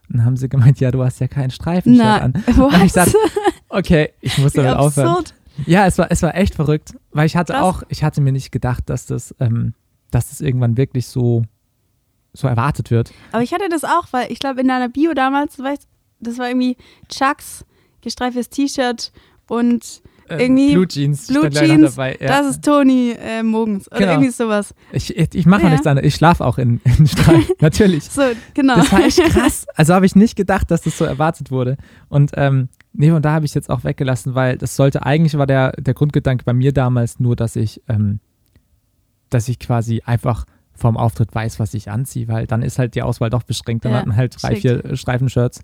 Und 0.09 0.19
dann 0.19 0.25
haben 0.25 0.37
sie 0.37 0.49
gemeint, 0.49 0.81
ja, 0.81 0.91
du 0.91 1.05
hast 1.05 1.21
ja 1.21 1.29
keinen 1.29 1.51
Streifen 1.51 2.01
an. 2.01 2.33
Und 2.47 2.75
ich 2.75 2.83
gesagt, 2.93 3.15
okay, 3.69 4.11
ich 4.21 4.39
muss 4.39 4.53
damit 4.53 4.75
aufhören. 4.75 5.25
Ja, 5.65 5.87
es 5.87 5.97
war, 5.99 6.11
es 6.11 6.23
war 6.23 6.35
echt 6.35 6.55
verrückt, 6.55 6.95
weil 7.13 7.27
ich 7.27 7.37
hatte 7.37 7.55
Krass. 7.55 7.63
auch, 7.63 7.83
ich 7.89 8.05
hatte 8.05 8.21
mir 8.21 8.33
nicht 8.33 8.53
gedacht, 8.53 8.91
dass 8.91 9.07
das, 9.07 9.35
ähm, 9.41 9.73
dass 10.11 10.29
das 10.29 10.41
irgendwann 10.43 10.77
wirklich 10.77 11.07
so, 11.07 11.45
so 12.35 12.47
erwartet 12.47 12.91
wird. 12.91 13.13
Aber 13.33 13.43
ich 13.43 13.55
hatte 13.55 13.69
das 13.71 13.85
auch, 13.85 14.09
weil 14.11 14.31
ich 14.31 14.39
glaube, 14.39 14.61
in 14.61 14.69
deiner 14.69 14.91
Bio 14.91 15.15
damals, 15.15 15.57
du 15.57 15.65
weißt, 15.65 15.89
das 16.21 16.39
war 16.39 16.49
irgendwie 16.49 16.77
Chucks, 17.09 17.65
gestreiftes 18.03 18.51
T-Shirt 18.51 19.13
und 19.49 20.03
Ähm, 20.29 20.41
Irgendwie 20.41 20.73
Blue 20.73 20.89
Jeans 20.89 21.29
Blue 21.29 21.49
Jeans, 21.51 21.95
dabei. 21.95 22.17
Ja. 22.21 22.27
das 22.27 22.47
ist 22.57 22.65
Toni 22.65 23.13
äh, 23.13 23.45
Mogens 23.45 23.87
oder 23.93 24.01
Genau. 24.01 24.13
irgendwie 24.15 24.31
sowas. 24.33 24.75
ich 24.91 25.17
ich, 25.17 25.35
ich 25.37 25.47
mache 25.47 25.61
Ja. 25.63 25.67
auch 25.69 25.71
nichts 25.71 25.87
anderes. 25.87 26.09
Ich 26.09 26.17
schlafe 26.17 26.45
auch 26.45 26.59
in, 26.59 26.81
in 26.99 27.07
Streik, 27.07 27.45
natürlich. 27.61 28.03
So, 28.05 28.23
genau. 28.53 28.75
Das 28.75 28.91
war 28.91 29.05
echt 29.05 29.23
krass. 29.31 29.67
Also 29.77 29.95
habe 29.95 30.05
ich 30.05 30.17
nicht 30.17 30.35
gedacht, 30.35 30.69
dass 30.73 30.81
das 30.83 30.99
so 30.99 31.05
erwartet 31.05 31.53
wurde. 31.53 31.77
Und 32.09 32.33
ähm, 32.35 32.69
nee, 32.93 33.13
und 33.13 33.25
da 33.25 33.35
habe 33.35 33.45
ich 33.45 33.51
es 33.53 33.55
jetzt 33.55 33.71
auch 33.71 33.85
weggelassen, 33.85 34.35
weil 34.35 34.59
das 34.59 34.75
sollte, 34.75 35.07
eigentlich 35.07 35.39
war 35.39 35.47
der, 35.47 35.71
der 35.81 35.95
Grundgedanke 35.95 36.43
bei 36.45 36.53
mir 36.55 36.73
damals 36.73 37.21
nur, 37.21 37.37
dass 37.37 37.55
ich, 37.55 37.81
ähm, 37.89 38.19
dass 39.31 39.49
ich 39.49 39.61
quasi 39.61 40.03
einfach 40.05 40.45
vorm 40.75 40.97
Auftritt 40.97 41.33
weiß, 41.35 41.61
was 41.61 41.73
ich 41.73 41.89
anziehe, 41.89 42.27
weil 42.27 42.49
dann 42.49 42.63
ist 42.63 42.81
halt 42.81 42.97
die 42.97 43.03
Auswahl 43.03 43.31
doch 43.31 43.45
beschränkt. 43.45 43.85
Dann 43.85 43.93
Ja, 43.93 43.99
hat 43.99 44.07
man 44.07 44.17
halt 44.17 44.35
drei, 44.43 44.55
schick. 44.55 44.63
vier 44.63 44.85
äh, 44.85 44.97
Streifen-Shirts. 44.97 45.61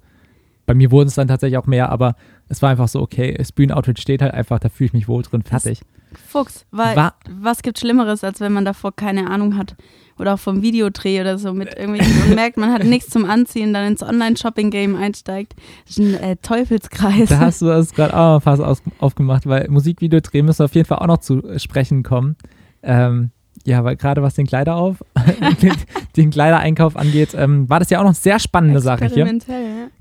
Bei 0.66 0.74
mir 0.74 0.92
wurden 0.92 1.08
es 1.08 1.16
dann 1.16 1.26
tatsächlich 1.26 1.58
auch 1.58 1.66
mehr, 1.66 1.90
aber 1.90 2.14
es 2.52 2.60
war 2.60 2.68
einfach 2.68 2.86
so, 2.88 3.00
okay, 3.00 3.34
das 3.36 3.50
Bühnenoutfit 3.50 3.98
steht 3.98 4.20
halt 4.20 4.34
einfach, 4.34 4.58
da 4.58 4.68
fühle 4.68 4.86
ich 4.88 4.92
mich 4.92 5.08
wohl 5.08 5.22
drin, 5.22 5.42
fertig. 5.42 5.80
Fuchs, 6.28 6.66
weil 6.70 6.94
War- 6.94 7.14
was 7.30 7.62
gibt 7.62 7.78
Schlimmeres, 7.78 8.22
als 8.22 8.40
wenn 8.40 8.52
man 8.52 8.66
davor 8.66 8.94
keine 8.94 9.30
Ahnung 9.30 9.56
hat 9.56 9.74
oder 10.18 10.34
auch 10.34 10.38
vom 10.38 10.60
Videodreh 10.60 11.22
oder 11.22 11.38
so 11.38 11.54
mit 11.54 11.74
irgendwelchen 11.74 12.22
und 12.24 12.34
merkt, 12.34 12.58
man 12.58 12.70
hat 12.70 12.84
nichts 12.84 13.08
zum 13.08 13.24
Anziehen, 13.24 13.72
dann 13.72 13.86
ins 13.86 14.02
Online-Shopping-Game 14.02 14.94
einsteigt. 14.94 15.54
Das 15.86 15.96
ist 15.96 16.04
ein 16.04 16.14
äh, 16.22 16.36
Teufelskreis. 16.36 17.30
Da 17.30 17.38
hast 17.38 17.62
du 17.62 17.66
das 17.66 17.94
gerade 17.94 18.14
auch 18.14 18.34
noch 18.34 18.42
fast 18.42 18.82
aufgemacht, 18.98 19.46
weil 19.46 19.68
Musikvideodreh 19.70 20.42
müssen 20.42 20.58
wir 20.60 20.64
auf 20.66 20.74
jeden 20.74 20.86
Fall 20.86 20.98
auch 20.98 21.06
noch 21.06 21.18
zu 21.18 21.42
sprechen 21.58 22.02
kommen. 22.02 22.36
Ähm, 22.82 23.30
ja, 23.64 23.84
weil 23.84 23.96
gerade 23.96 24.22
was 24.22 24.34
den 24.34 24.46
Kleider 24.46 24.76
auf, 24.76 25.02
den, 25.62 25.72
den 26.16 26.30
Kleidereinkauf 26.30 26.96
angeht, 26.96 27.34
ähm, 27.34 27.68
war 27.70 27.78
das 27.78 27.90
ja 27.90 27.98
auch 27.98 28.02
noch 28.02 28.10
eine 28.10 28.14
sehr 28.16 28.38
spannende 28.38 28.80
Sache 28.80 29.06
hier. 29.06 29.26
Ja. 29.26 29.32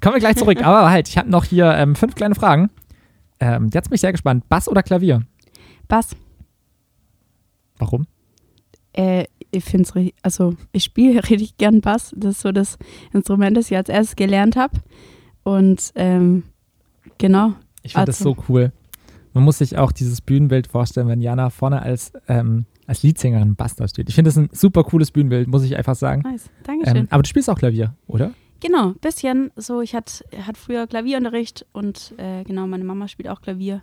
Kommen 0.02 0.16
wir 0.16 0.20
gleich 0.20 0.38
zurück. 0.38 0.62
Aber 0.66 0.90
halt, 0.90 1.08
ich 1.10 1.18
habe 1.18 1.30
noch 1.30 1.46
hier 1.46 1.72
ähm, 1.74 1.96
fünf 1.96 2.16
kleine 2.16 2.36
Fragen. 2.36 2.70
Ähm, 3.40 3.70
jetzt 3.74 3.90
bin 3.90 3.96
ich 3.96 4.02
sehr 4.02 4.12
gespannt. 4.12 4.48
Bass 4.50 4.68
oder 4.68 4.84
Klavier? 4.84 5.22
Bass. 5.88 6.16
Warum? 7.78 8.06
Äh, 8.94 9.26
ich 9.52 9.64
finde 9.64 9.84
es 9.84 9.96
richtig, 9.96 10.16
also 10.22 10.56
ich 10.72 10.84
spiele 10.84 11.22
richtig 11.30 11.58
gern 11.58 11.82
Bass. 11.82 12.14
Das 12.16 12.36
ist 12.36 12.42
so 12.42 12.52
das 12.52 12.78
Instrument, 13.14 13.58
das 13.58 13.70
ich 13.72 13.78
als 13.78 13.90
erstes 13.90 14.16
gelernt 14.16 14.56
habe. 14.56 14.80
Und 15.44 15.92
ähm, 15.96 16.44
genau, 17.18 17.54
Ich 17.84 17.94
finde 17.94 18.08
das 18.08 18.20
Also- 18.22 18.36
so 18.36 18.44
cool. 18.50 18.72
Man 19.34 19.46
muss 19.46 19.60
sich 19.60 19.78
auch 19.78 19.94
dieses 19.94 20.20
Bühnenbild 20.20 20.68
vorstellen, 20.68 21.08
wenn 21.08 21.22
Jana 21.22 21.50
vorne 21.50 21.82
als, 21.82 22.12
ähm, 22.28 22.66
als 22.92 23.04
Leadsängerin 23.04 23.56
Bass 23.56 23.76
da 23.76 23.88
steht. 23.88 24.10
Ich 24.10 24.16
finde 24.16 24.28
das 24.30 24.38
ein 24.38 24.50
super 24.52 24.84
cooles 24.84 25.12
Bühnenbild, 25.12 25.48
muss 25.48 25.64
ich 25.64 25.78
einfach 25.78 25.96
sagen. 25.96 26.22
nice. 26.24 26.50
Dankeschön. 26.64 26.98
Ähm, 26.98 27.08
aber 27.10 27.24
du 27.24 27.30
spielst 27.30 27.50
auch 27.50 27.58
Klavier, 27.58 27.96
oder? 28.08 28.32
Genau, 28.60 28.92
bisschen 29.02 29.50
so. 29.56 29.82
Ich 29.82 29.96
hatte 29.96 30.24
hat 30.46 30.58
früher 30.58 30.86
Klavierunterricht 30.88 31.66
und 31.72 32.14
äh, 32.18 32.44
genau, 32.44 32.68
meine 32.68 32.84
Mama 32.84 33.08
spielt 33.08 33.30
auch 33.30 33.42
Klavier. 33.42 33.82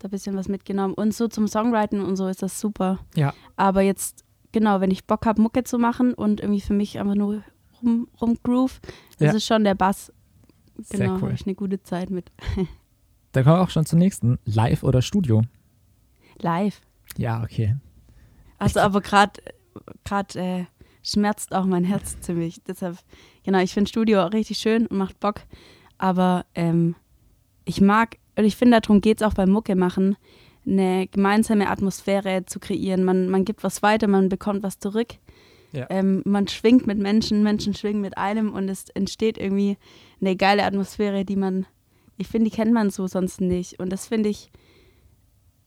Da 0.00 0.08
ein 0.08 0.10
bisschen 0.10 0.36
was 0.36 0.48
mitgenommen. 0.48 0.92
Und 0.94 1.14
so 1.14 1.28
zum 1.28 1.46
Songwriten 1.46 2.00
und 2.00 2.16
so 2.16 2.26
ist 2.26 2.42
das 2.42 2.58
super. 2.60 2.98
Ja. 3.14 3.32
Aber 3.56 3.80
jetzt, 3.82 4.24
genau, 4.50 4.80
wenn 4.80 4.90
ich 4.90 5.06
Bock 5.06 5.24
habe, 5.24 5.40
Mucke 5.40 5.62
zu 5.62 5.78
machen 5.78 6.12
und 6.12 6.40
irgendwie 6.40 6.60
für 6.60 6.74
mich 6.74 6.98
einfach 6.98 7.14
nur 7.14 7.42
rum, 7.80 8.08
rumgroove, 8.20 8.80
das 9.18 9.28
Ja. 9.30 9.36
ist 9.36 9.46
schon 9.46 9.62
der 9.62 9.76
Bass. 9.76 10.12
Sehr 10.78 10.98
Genau, 10.98 11.14
cool. 11.14 11.22
habe 11.22 11.34
ich 11.34 11.46
eine 11.46 11.54
gute 11.54 11.80
Zeit 11.84 12.10
mit. 12.10 12.32
Dann 13.30 13.44
kommen 13.44 13.56
wir 13.56 13.62
auch 13.62 13.70
schon 13.70 13.86
zum 13.86 14.00
nächsten. 14.00 14.38
Live 14.44 14.82
oder 14.82 15.00
Studio? 15.00 15.42
Live. 16.40 16.80
Ja, 17.16 17.42
okay. 17.44 17.76
Also 18.62 18.80
aber 18.80 19.00
gerade 19.00 19.40
gerade 20.04 20.38
äh, 20.38 20.64
schmerzt 21.02 21.54
auch 21.54 21.64
mein 21.64 21.84
Herz 21.84 22.20
ziemlich. 22.20 22.62
Deshalb, 22.66 22.98
genau, 23.44 23.58
ich 23.58 23.74
finde 23.74 23.88
Studio 23.88 24.22
auch 24.22 24.32
richtig 24.32 24.58
schön 24.58 24.86
und 24.86 24.98
macht 24.98 25.18
Bock. 25.20 25.40
Aber 25.98 26.44
ähm, 26.54 26.94
ich 27.64 27.80
mag, 27.80 28.18
und 28.36 28.44
ich 28.44 28.56
finde, 28.56 28.80
darum 28.80 29.00
geht 29.00 29.20
es 29.20 29.26
auch 29.26 29.34
beim 29.34 29.50
Mucke 29.50 29.76
machen, 29.76 30.16
eine 30.64 31.08
gemeinsame 31.08 31.68
Atmosphäre 31.68 32.44
zu 32.46 32.60
kreieren. 32.60 33.04
Man, 33.04 33.28
man 33.28 33.44
gibt 33.44 33.64
was 33.64 33.82
weiter, 33.82 34.06
man 34.06 34.28
bekommt 34.28 34.62
was 34.62 34.78
zurück. 34.78 35.14
Ja. 35.72 35.86
Ähm, 35.90 36.22
man 36.24 36.48
schwingt 36.48 36.86
mit 36.86 36.98
Menschen, 36.98 37.42
Menschen 37.42 37.74
schwingen 37.74 38.02
mit 38.02 38.18
einem 38.18 38.52
und 38.52 38.68
es 38.68 38.90
entsteht 38.90 39.38
irgendwie 39.38 39.78
eine 40.20 40.36
geile 40.36 40.64
Atmosphäre, 40.64 41.24
die 41.24 41.36
man, 41.36 41.66
ich 42.16 42.28
finde, 42.28 42.50
die 42.50 42.56
kennt 42.56 42.72
man 42.72 42.90
so 42.90 43.06
sonst 43.06 43.40
nicht. 43.40 43.80
Und 43.80 43.90
das 43.90 44.06
finde 44.06 44.28
ich, 44.28 44.50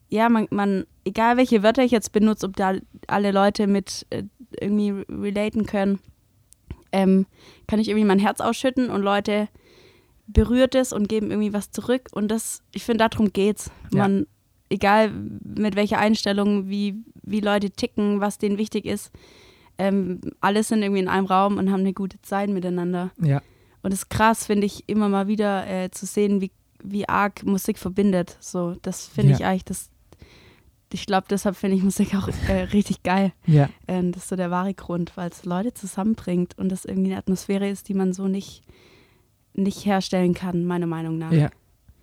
ja, 0.09 0.29
man, 0.29 0.47
man, 0.51 0.85
egal 1.03 1.37
welche 1.37 1.63
Wörter 1.63 1.83
ich 1.83 1.91
jetzt 1.91 2.11
benutze, 2.11 2.45
ob 2.47 2.55
da 2.55 2.73
alle 3.07 3.31
Leute 3.31 3.67
mit 3.67 4.05
äh, 4.09 4.23
irgendwie 4.59 4.91
re- 4.91 5.05
relaten 5.09 5.65
können, 5.65 5.99
ähm, 6.91 7.25
kann 7.67 7.79
ich 7.79 7.89
irgendwie 7.89 8.05
mein 8.07 8.19
Herz 8.19 8.39
ausschütten 8.39 8.89
und 8.89 9.01
Leute 9.01 9.47
berührt 10.27 10.73
es 10.75 10.93
und 10.93 11.09
geben 11.09 11.29
irgendwie 11.31 11.53
was 11.53 11.71
zurück. 11.71 12.09
Und 12.11 12.29
das, 12.29 12.61
ich 12.73 12.83
finde, 12.83 13.07
darum 13.09 13.31
geht's. 13.33 13.69
Ja. 13.93 13.99
Man, 14.07 14.27
egal 14.69 15.11
mit 15.11 15.75
welcher 15.75 15.99
Einstellung, 15.99 16.69
wie, 16.69 16.95
wie 17.23 17.41
Leute 17.41 17.69
ticken, 17.71 18.21
was 18.21 18.37
denen 18.37 18.57
wichtig 18.57 18.85
ist, 18.85 19.11
ähm, 19.77 20.21
alle 20.39 20.63
sind 20.63 20.81
irgendwie 20.81 21.01
in 21.01 21.07
einem 21.09 21.25
Raum 21.27 21.57
und 21.57 21.71
haben 21.71 21.81
eine 21.81 21.93
gute 21.93 22.21
Zeit 22.21 22.49
miteinander. 22.49 23.11
Ja. 23.21 23.41
Und 23.83 23.91
es 23.93 23.99
ist 24.03 24.09
krass, 24.09 24.45
finde 24.47 24.65
ich, 24.65 24.87
immer 24.87 25.09
mal 25.09 25.27
wieder 25.27 25.67
äh, 25.67 25.91
zu 25.91 26.05
sehen, 26.05 26.41
wie, 26.41 26.51
wie 26.81 27.07
arg 27.09 27.43
Musik 27.43 27.77
verbindet. 27.77 28.37
So, 28.39 28.75
das 28.81 29.05
finde 29.07 29.31
Ja. 29.33 29.37
ich 29.37 29.45
eigentlich, 29.45 29.65
das, 29.65 29.89
ich 30.95 31.05
glaube, 31.05 31.27
deshalb 31.29 31.55
finde 31.55 31.75
ich 31.77 31.83
Musik 31.83 32.15
auch 32.15 32.29
äh, 32.49 32.63
richtig 32.73 33.03
geil. 33.03 33.33
Ja. 33.45 33.69
Ähm, 33.87 34.11
das 34.11 34.23
ist 34.23 34.29
so 34.29 34.35
der 34.35 34.49
wahre 34.49 34.73
Grund, 34.73 35.15
weil 35.17 35.29
es 35.29 35.45
Leute 35.45 35.73
zusammenbringt 35.73 36.57
und 36.57 36.69
das 36.69 36.85
irgendwie 36.85 37.11
eine 37.11 37.19
Atmosphäre 37.19 37.69
ist, 37.69 37.89
die 37.89 37.93
man 37.93 38.13
so 38.13 38.27
nicht, 38.27 38.63
nicht 39.53 39.85
herstellen 39.85 40.33
kann, 40.33 40.63
meiner 40.65 40.87
Meinung 40.87 41.17
nach. 41.17 41.31
Ja. 41.31 41.49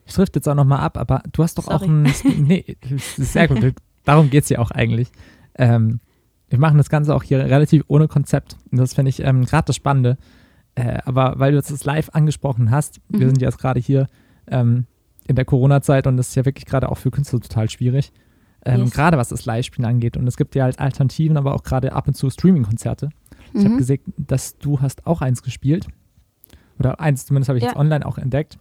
Ich 0.05 0.15
trifft 0.15 0.35
jetzt 0.37 0.49
auch 0.49 0.55
nochmal 0.55 0.81
ab, 0.81 0.99
aber 0.99 1.23
du 1.33 1.43
hast 1.43 1.57
doch 1.59 1.69
auch 1.69 1.81
Sorry. 1.81 1.91
ein. 1.91 2.15
Nee, 2.47 2.77
sehr 3.17 3.49
gut. 3.49 3.75
Darum 4.05 4.31
geht 4.31 4.45
es 4.45 4.51
ja 4.51 4.59
auch 4.59 4.71
eigentlich. 4.73 5.09
Ähm, 5.55 6.01
wir 6.49 6.59
machen 6.59 6.77
das 6.77 6.91
Ganze 6.91 7.15
auch 7.15 7.23
hier 7.23 7.39
relativ 7.39 7.85
ohne 7.89 8.09
Konzept. 8.09 8.57
Und 8.71 8.79
das 8.79 8.95
finde 8.95 9.09
ich 9.11 9.21
ähm, 9.21 9.45
gerade 9.47 9.67
das 9.67 9.77
Spannende. 9.77 10.19
Äh, 10.75 10.99
aber 11.05 11.35
weil 11.39 11.53
du 11.53 11.57
jetzt 11.59 11.71
das 11.71 11.85
live 11.85 12.11
angesprochen 12.13 12.71
hast, 12.71 13.01
wir 13.09 13.21
Mhm. 13.27 13.31
sind 13.31 13.41
jetzt 13.43 13.59
gerade 13.59 13.81
hier 13.81 14.07
ähm, 14.49 14.87
in 15.27 15.37
der 15.37 15.45
Corona-Zeit 15.45 16.07
und 16.07 16.17
das 16.17 16.29
ist 16.29 16.35
ja 16.35 16.45
wirklich 16.45 16.67
gerade 16.67 16.91
auch 16.91 16.99
für 16.99 17.11
Künstler 17.11 17.41
total 17.41 17.71
schwierig. 17.71 18.13
Ähm, 18.65 18.83
Yes. 18.83 18.91
Gerade 18.93 19.17
was 19.19 19.29
das 19.29 19.45
Live-Spielen 19.45 19.87
angeht. 19.87 20.17
Und 20.17 20.27
es 20.29 20.37
gibt 20.37 20.55
ja 20.55 20.65
halt 20.65 20.79
Alternativen, 20.79 21.37
aber 21.37 21.55
auch 21.55 21.63
gerade 21.65 21.93
ab 21.93 22.07
und 22.09 22.15
zu 22.15 22.31
Streaming-Konzerte. 22.31 23.11
Ich 23.55 23.61
habe 23.65 23.75
Mhm. 23.75 23.79
gesehen, 23.79 24.01
dass 24.17 24.57
du 24.59 24.81
hast 24.81 25.07
auch 25.07 25.21
eins 25.21 25.43
gespielt. 25.43 25.87
Oder 26.79 27.01
eins, 27.01 27.27
zumindest 27.27 27.49
habe 27.49 27.59
ich 27.59 27.65
Ja. 27.65 27.71
jetzt 27.71 27.77
online 27.79 28.07
auch 28.07 28.19
entdeckt. 28.19 28.59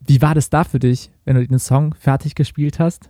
Wie 0.00 0.20
war 0.20 0.34
das 0.34 0.50
da 0.50 0.64
für 0.64 0.78
dich, 0.78 1.10
wenn 1.24 1.36
du 1.36 1.46
den 1.46 1.58
Song 1.58 1.94
fertig 1.94 2.34
gespielt 2.34 2.78
hast? 2.78 3.08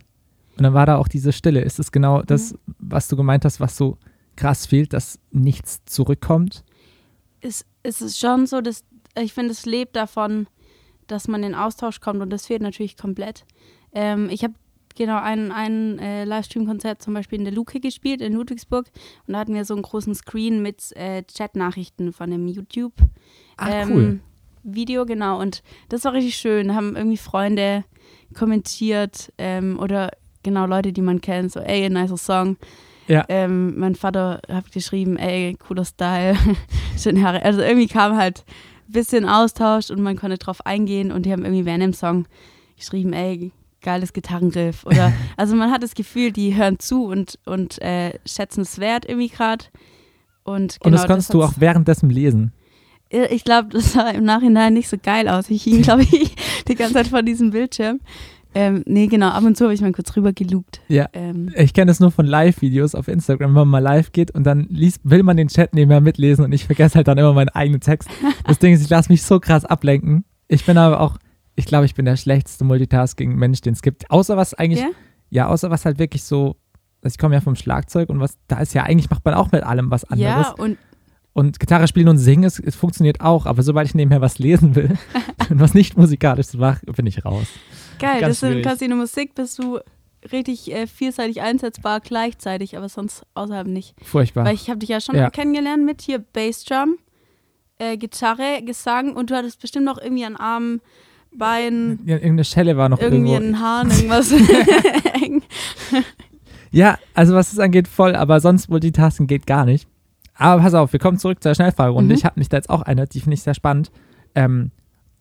Und 0.59 0.65
dann 0.65 0.75
war 0.75 0.85
da 0.85 0.97
auch 0.99 1.09
diese 1.09 1.33
Stille. 1.33 1.61
Ist 1.63 1.79
es 1.79 1.91
genau 1.93 2.19
Mhm. 2.21 2.27
das, 2.27 2.55
was 2.79 3.09
du 3.09 3.17
gemeint 3.17 3.45
hast, 3.45 3.61
was 3.61 3.77
so 3.77 3.97
krass 4.37 4.67
fehlt, 4.67 4.93
dass 4.93 5.19
nichts 5.31 5.83
zurückkommt? 5.87 6.65
es, 7.45 7.65
es 7.83 8.01
ist 8.01 8.21
schon 8.21 8.47
so, 8.47 8.61
dass 8.61 8.85
ich 9.21 9.33
finde, 9.33 9.51
es 9.51 9.67
lebt 9.67 9.97
davon, 9.97 10.47
dass 11.09 11.27
man 11.27 11.43
in 11.43 11.55
Austausch 11.57 11.99
kommt 12.01 12.21
und 12.23 12.31
das 12.31 12.47
fehlt 12.47 12.63
natürlich 12.63 12.97
komplett. 12.97 13.45
Ähm, 13.93 14.29
ich 14.31 14.45
habe 14.45 14.55
genau 14.95 15.21
ein, 15.21 15.53
ein 15.53 15.99
äh, 15.99 16.25
Livestream-Konzert 16.25 17.03
zum 17.03 17.15
Beispiel 17.15 17.39
in 17.39 17.45
der 17.45 17.55
Luke 17.55 17.79
gespielt 17.81 18.21
in 18.21 18.35
Ludwigsburg 18.35 18.87
und 19.27 19.35
da 19.35 19.41
hatten 19.41 19.55
wir 19.55 19.65
so 19.65 19.75
einen 19.75 19.83
großen 19.83 20.15
Screen 20.15 20.63
mit 20.63 20.95
äh, 20.97 21.23
Chat-Nachrichten 21.25 22.13
von 22.13 22.31
dem 22.31 22.49
YouTube. 22.49 22.95
Ah, 23.57 23.71
ähm, 23.71 23.91
cool. 23.93 24.21
Video, 24.65 25.07
genau. 25.07 25.41
Und 25.41 25.63
das 25.89 26.05
war 26.05 26.13
richtig 26.13 26.37
schön. 26.37 26.69
Da 26.69 26.75
haben 26.75 26.97
irgendwie 26.97 27.17
Freunde 27.17 27.85
kommentiert 28.35 29.33
ähm, 29.39 29.79
oder 29.79 30.11
genau 30.43 30.67
Leute, 30.67 30.93
die 30.93 31.03
man 31.03 31.21
kennt, 31.21 31.53
so, 31.53 31.61
ey, 31.61 31.89
nicer 31.89 32.17
Song. 32.17 32.57
Ja. 33.09 33.25
Ähm, 33.29 33.79
mein 33.79 33.95
Vater 33.95 34.41
hat 34.49 34.71
geschrieben, 34.73 35.17
ey, 35.17 35.57
cooler 35.67 35.85
Style, 35.85 36.37
schöne 36.99 37.23
Haare. 37.23 37.43
Also 37.45 37.61
irgendwie 37.61 37.89
kam 37.89 38.17
halt 38.17 38.45
ein 38.89 38.93
bisschen 38.93 39.29
Austausch 39.29 39.91
und 39.91 40.01
man 40.01 40.17
konnte 40.17 40.39
drauf 40.39 40.65
eingehen 40.65 41.11
und 41.11 41.27
die 41.27 41.33
haben 41.33 41.45
irgendwie 41.45 41.65
während 41.65 41.83
dem 41.83 41.93
Song 41.95 42.27
geschrieben, 42.77 43.13
ey, 43.13 43.53
geiles 43.83 44.13
Gitarrenriff. 44.13 44.85
Oder 44.85 45.13
also 45.37 45.55
man 45.57 45.71
hat 45.71 45.83
das 45.83 45.95
Gefühl, 45.95 46.33
die 46.33 46.55
hören 46.57 46.79
zu 46.79 47.05
und, 47.07 47.39
und 47.45 47.81
äh, 47.83 48.19
schätzen 48.27 48.63
es 48.63 48.79
wert 48.79 49.05
irgendwie 49.09 49.29
gerade. 49.29 49.65
Und, 50.45 50.79
und 50.81 50.83
genau, 50.83 50.97
das 50.97 51.07
konntest 51.07 51.35
du 51.35 51.43
auch 51.43 51.55
währenddessen 51.59 52.11
lesen. 52.11 52.53
ich 53.11 53.45
glaube, 53.45 53.69
das 53.71 53.93
sah 53.93 54.11
im 54.11 54.25
Nachhinein 54.25 54.75
nicht 54.75 54.89
so 54.89 54.97
geil 55.01 55.29
aus. 55.29 55.51
Ich 55.51 55.65
hing, 55.65 55.83
glaube 55.83 56.03
ich, 56.03 56.35
die 56.69 56.75
ganze 56.75 56.95
Zeit 56.95 57.09
vor 57.09 57.23
diesem 57.23 57.51
Bildschirm. 57.51 58.01
Ähm, 58.55 58.83
nee, 58.87 59.07
genau, 59.07 59.29
ab 59.31 59.45
und 59.45 59.57
zu 59.57 59.65
habe 59.65 59.75
ich 59.75 59.81
mal 59.81 59.93
kurz 59.93 60.15
rüber 60.15 60.33
gelugt. 60.33 60.81
Ja. 60.89 61.09
Ähm, 61.15 61.51
Ich 61.57 61.73
kenne 61.73 61.87
das 61.91 62.01
nur 62.01 62.11
von 62.11 62.27
Live-Videos 62.27 62.95
auf 62.95 63.09
Instagram, 63.09 63.51
wenn 63.51 63.55
man 63.55 63.69
mal 63.69 63.79
live 63.79 64.13
geht 64.13 64.31
und 64.33 64.45
dann 64.45 64.67
liest, 64.69 65.01
will 65.05 65.23
man 65.23 65.37
den 65.39 65.49
Chat 65.49 65.75
nebenher 65.75 66.01
mitlesen 66.03 66.45
und 66.45 66.53
ich 66.53 66.67
vergesse 66.67 66.97
halt 66.97 67.09
dann 67.09 67.17
immer 67.17 67.33
meinen 67.33 67.49
eigenen 67.49 67.81
Text. 67.81 68.11
Das 68.45 68.59
Ding 68.59 68.75
ist, 68.75 68.83
ich 68.83 68.91
lasse 68.91 69.11
mich 69.11 69.23
so 69.23 69.41
krass 69.41 69.65
ablenken. 69.65 70.25
Ich 70.49 70.67
bin 70.67 70.77
aber 70.77 71.01
auch, 71.01 71.17
ich 71.57 71.67
glaube, 71.67 71.85
ich 71.87 71.95
bin 71.95 72.05
der 72.05 72.17
schlechteste 72.17 72.65
Multitasking-Mensch, 72.65 73.61
den 73.61 73.75
es 73.75 73.83
gibt. 73.83 74.11
Außer 74.11 74.37
was 74.37 74.55
eigentlich 74.55 74.81
Ja? 74.81 74.89
Ja, 75.31 75.49
außer 75.49 75.71
was 75.71 75.85
halt 75.87 75.99
wirklich 75.99 76.25
so, 76.25 76.57
also 77.03 77.15
ich 77.15 77.19
komme 77.19 77.35
ja 77.35 77.41
vom 77.41 77.57
Schlagzeug 77.57 78.11
und 78.11 78.21
was, 78.21 78.37
da 78.49 78.59
ist 78.61 78.75
ja 78.75 78.83
eigentlich, 78.83 79.09
macht 79.11 79.25
man 79.25 79.35
auch 79.35 79.51
mit 79.51 79.63
allem 79.63 79.91
was 79.91 80.05
anderes. 80.05 80.47
Ja, 80.49 80.55
und 80.59 80.77
Und 81.35 81.59
Gitarre 81.59 81.89
spielen 81.89 82.09
und 82.09 82.19
singen, 82.19 82.45
es, 82.45 82.59
es 82.59 82.77
funktioniert 82.77 83.23
auch, 83.23 83.47
aber 83.47 83.63
sobald 83.63 83.89
ich 83.89 83.95
nebenher 83.95 84.21
was 84.21 84.39
lesen 84.39 84.75
will 84.75 84.99
und 85.51 85.59
was 85.61 85.73
nicht 85.73 85.97
musikalisch 85.97 86.53
mache, 86.55 86.85
bin 86.93 87.07
ich 87.07 87.25
raus. 87.25 87.47
geil, 87.99 88.21
Ganz 88.21 88.29
das 88.29 88.37
ist 88.37 88.43
im 88.43 88.49
schwierig. 88.51 88.65
Casino 88.67 88.97
Musik 88.97 89.35
bist 89.35 89.59
du 89.59 89.79
richtig 90.31 90.71
äh, 90.71 90.87
vielseitig 90.87 91.41
einsetzbar 91.41 92.01
gleichzeitig, 92.01 92.77
aber 92.77 92.91
sonst 92.91 93.25
außerhalb 93.33 93.67
nicht. 93.67 93.95
Furchtbar. 94.05 94.45
Weil 94.45 94.55
ich 94.55 94.69
habe 94.69 94.79
dich 94.81 94.91
ja 94.91 95.01
schon 95.01 95.15
Ja. 95.17 95.31
kennengelernt 95.31 95.85
mit 95.87 96.03
hier 96.03 96.19
Bassdrum, 96.19 96.99
äh, 97.79 97.97
Gitarre, 97.97 98.63
Gesang 98.67 99.15
und 99.17 99.31
du 99.31 99.35
hattest 99.35 99.61
bestimmt 99.63 99.87
noch 99.87 99.99
irgendwie 99.99 100.27
an 100.27 100.37
Armen, 100.37 100.81
Beinen, 101.37 102.01
ja, 102.05 102.15
irgendeine 102.17 102.45
Schelle 102.45 102.77
war 102.77 102.89
noch 102.89 103.01
irgendwie 103.01 103.33
irgendwo. 103.33 103.57
an 103.57 103.61
Haaren, 103.61 103.91
irgendwas 103.91 104.31
hängen. 105.15 105.43
Ja, 106.75 106.97
also 107.13 107.35
was 107.35 107.51
das 107.51 107.59
angeht, 107.59 107.87
voll, 107.87 108.17
aber 108.17 108.41
sonst 108.41 108.71
Multitasking 108.71 109.27
geht 109.27 109.47
gar 109.47 109.67
nicht. 109.67 109.87
Aber 110.35 110.63
pass 110.63 110.73
auf, 110.73 110.91
wir 110.95 111.01
kommen 111.01 111.19
zurück 111.19 111.43
zur 111.43 111.55
Schnellfragerunde. 111.55 112.15
Mhm. 112.15 112.19
Ich 112.19 112.25
habe 112.25 112.41
mich 112.41 112.49
da 112.49 112.57
jetzt 112.57 112.71
auch 112.71 112.81
eine, 112.81 113.07
die 113.07 113.21
finde 113.21 113.35
ich 113.35 113.43
sehr 113.43 113.53
spannend. 113.53 113.91
Ähm, 114.35 114.71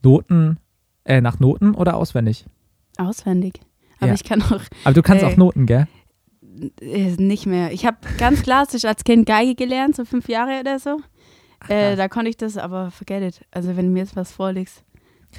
Noten, 0.01 0.59
äh, 1.03 1.19
nach 1.19 1.41
Noten 1.41 1.75
oder 1.75 1.97
auswendig? 1.97 2.45
Auswendig. 2.97 3.59
Aber 3.99 4.07
Ja. 4.07 4.13
ich 4.13 4.23
kann 4.23 4.41
auch 4.43 4.61
Aber 4.85 4.93
du 4.93 5.01
kannst 5.01 5.23
Äh, 5.23 5.27
auch 5.27 5.35
Noten, 5.35 5.65
gell? 5.65 5.87
äh, 6.79 7.15
nicht 7.17 7.45
mehr. 7.47 7.73
Ich 7.73 7.85
habe 7.85 7.97
ganz 8.17 8.43
klassisch 8.43 8.85
als 8.85 9.03
Kind 9.03 9.25
Geige 9.25 9.55
gelernt, 9.55 9.97
so 9.97 10.05
fünf 10.05 10.29
Jahre 10.29 10.61
oder 10.61 10.79
so. 10.79 11.01
Äh, 11.67 11.97
da 11.97 12.07
konnte 12.07 12.29
ich 12.29 12.37
das, 12.37 12.57
aber 12.57 12.91
forget 12.91 13.23
it. 13.23 13.45
Also 13.51 13.75
wenn 13.75 13.87
du 13.87 13.91
mir 13.91 13.99
jetzt 13.99 14.15
was 14.15 14.31
vorlegst. 14.31 14.83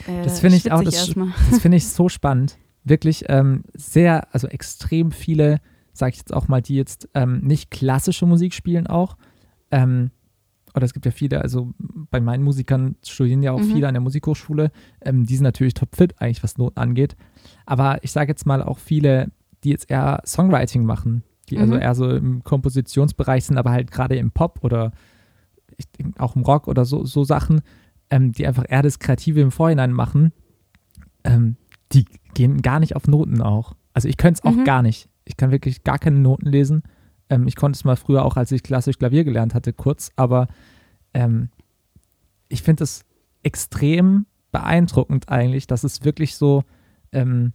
Äh, 0.06 0.22
Das 0.22 0.40
finde 0.40 0.56
ich 0.56 0.72
auch 0.72 0.82
das. 0.82 1.14
Das 1.50 1.60
finde 1.60 1.76
ich 1.76 1.88
so 1.88 2.08
spannend. 2.08 2.58
Wirklich 2.84 3.24
ähm, 3.28 3.62
sehr, 3.74 4.32
also 4.34 4.48
extrem 4.48 5.12
viele, 5.12 5.60
sage 5.92 6.12
ich 6.12 6.18
jetzt 6.18 6.32
auch 6.34 6.48
mal, 6.48 6.60
die 6.62 6.74
jetzt 6.76 7.08
ähm, 7.14 7.40
nicht 7.40 7.70
klassische 7.70 8.26
Musik 8.26 8.54
spielen 8.54 8.86
auch. 8.86 9.16
Ähm, 9.70 10.10
oder 10.74 10.84
es 10.84 10.94
gibt 10.94 11.04
ja 11.04 11.12
viele, 11.12 11.42
also 11.42 11.72
bei 12.10 12.18
meinen 12.20 12.42
Musikern 12.42 12.96
studieren 13.04 13.42
ja 13.42 13.52
auch 13.52 13.58
Mhm. 13.60 13.64
viele 13.64 13.88
an 13.88 13.94
der 13.94 14.00
Musikhochschule. 14.00 14.70
Ähm, 15.02 15.26
die 15.26 15.36
sind 15.36 15.44
natürlich 15.44 15.74
topfit 15.74 16.14
eigentlich, 16.20 16.42
was 16.42 16.56
Noten 16.58 16.78
angeht. 16.80 17.14
Aber 17.66 18.02
ich 18.02 18.10
sage 18.10 18.30
jetzt 18.32 18.46
mal 18.46 18.62
auch 18.62 18.78
viele, 18.78 19.30
die 19.64 19.70
jetzt 19.70 19.90
eher 19.90 20.22
Songwriting 20.26 20.84
machen, 20.84 21.22
die 21.50 21.60
also 21.60 21.74
Mhm. 21.74 21.80
eher 21.82 21.94
so 21.94 22.08
im 22.10 22.42
Kompositionsbereich 22.42 23.44
sind, 23.44 23.58
aber 23.58 23.70
halt 23.70 23.90
gerade 23.90 24.16
im 24.16 24.30
Pop 24.30 24.60
oder 24.62 24.92
ich 25.76 25.86
auch 26.18 26.36
im 26.36 26.42
Rock 26.42 26.68
oder 26.68 26.84
so, 26.84 27.04
so 27.04 27.22
Sachen, 27.22 27.60
ähm, 28.12 28.30
die 28.32 28.46
einfach 28.46 28.64
eher 28.68 28.82
das 28.82 28.98
Kreative 29.00 29.40
im 29.40 29.50
Vorhinein 29.50 29.90
machen, 29.92 30.32
ähm, 31.24 31.56
die 31.92 32.04
gehen 32.34 32.60
gar 32.62 32.78
nicht 32.78 32.94
auf 32.94 33.08
Noten 33.08 33.40
auch. 33.40 33.74
Also 33.94 34.06
ich 34.06 34.16
könnte 34.18 34.40
es 34.42 34.44
auch 34.48 34.56
Mhm. 34.56 34.64
gar 34.64 34.82
nicht. 34.82 35.08
Ich 35.24 35.36
kann 35.36 35.50
wirklich 35.50 35.82
gar 35.82 35.98
keine 35.98 36.18
Noten 36.18 36.46
lesen. 36.46 36.82
Ähm, 37.30 37.46
ich 37.48 37.56
konnte 37.56 37.76
es 37.76 37.84
mal 37.84 37.96
früher 37.96 38.24
auch, 38.24 38.36
als 38.36 38.52
ich 38.52 38.62
klassisch 38.62 38.98
Klavier 38.98 39.24
gelernt 39.24 39.54
hatte, 39.54 39.72
kurz, 39.72 40.10
aber 40.16 40.46
ähm, 41.14 41.48
ich 42.48 42.62
finde 42.62 42.84
es 42.84 43.04
extrem 43.42 44.26
beeindruckend 44.50 45.30
eigentlich, 45.30 45.66
dass 45.66 45.82
es 45.84 46.04
wirklich 46.04 46.36
so, 46.36 46.64
ähm, 47.12 47.54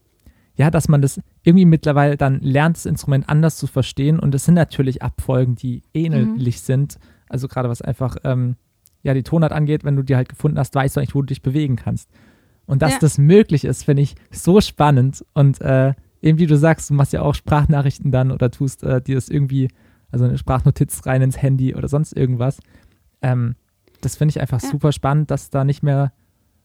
ja, 0.55 0.71
dass 0.71 0.87
man 0.87 1.03
das 1.03 1.21
irgendwie 1.43 1.65
mittlerweile 1.65 2.17
dann 2.17 2.39
lernt, 2.39 2.77
das 2.77 2.87
Instrument 2.87 3.29
anders 3.29 3.57
zu 3.57 3.67
verstehen 3.67 4.19
und 4.19 4.33
es 4.33 4.45
sind 4.45 4.55
natürlich 4.55 5.03
Abfolgen, 5.03 5.55
die 5.55 5.83
ähnlich 5.93 6.61
sind. 6.61 6.97
Also 7.29 7.47
gerade 7.47 7.69
was 7.69 7.83
einfach, 7.83 8.17
ähm, 8.23 8.55
ja, 9.03 9.13
die 9.13 9.23
Tonart 9.23 9.51
angeht, 9.51 9.83
wenn 9.83 9.95
du 9.95 10.03
die 10.03 10.15
halt 10.15 10.29
gefunden 10.29 10.59
hast, 10.59 10.75
weißt 10.75 10.95
du 10.95 10.99
eigentlich, 10.99 11.15
wo 11.15 11.21
du 11.21 11.27
dich 11.27 11.41
bewegen 11.41 11.75
kannst. 11.75 12.09
Und 12.65 12.81
dass 12.81 12.93
Ja. 12.93 12.99
das 12.99 13.17
möglich 13.17 13.63
ist, 13.63 13.83
finde 13.83 14.01
ich 14.01 14.15
so 14.31 14.59
spannend. 14.59 15.23
Und 15.33 15.61
äh, 15.61 15.93
eben 16.21 16.37
wie 16.39 16.47
du 16.47 16.57
sagst, 16.57 16.89
du 16.89 16.93
machst 16.93 17.13
ja 17.13 17.21
auch 17.21 17.35
Sprachnachrichten 17.35 18.11
dann 18.11 18.31
oder 18.31 18.51
tust 18.51 18.83
äh, 18.83 19.01
dir 19.01 19.15
das 19.15 19.29
irgendwie, 19.29 19.69
also 20.11 20.25
eine 20.25 20.37
Sprachnotiz 20.37 21.05
rein 21.05 21.21
ins 21.21 21.41
Handy 21.41 21.75
oder 21.75 21.87
sonst 21.87 22.13
irgendwas. 22.13 22.59
Ähm, 23.21 23.55
das 24.01 24.15
finde 24.17 24.31
ich 24.31 24.41
einfach 24.41 24.61
Ja. 24.61 24.69
super 24.69 24.91
spannend, 24.91 25.31
dass 25.31 25.49
da 25.49 25.63
nicht 25.63 25.81
mehr 25.83 26.11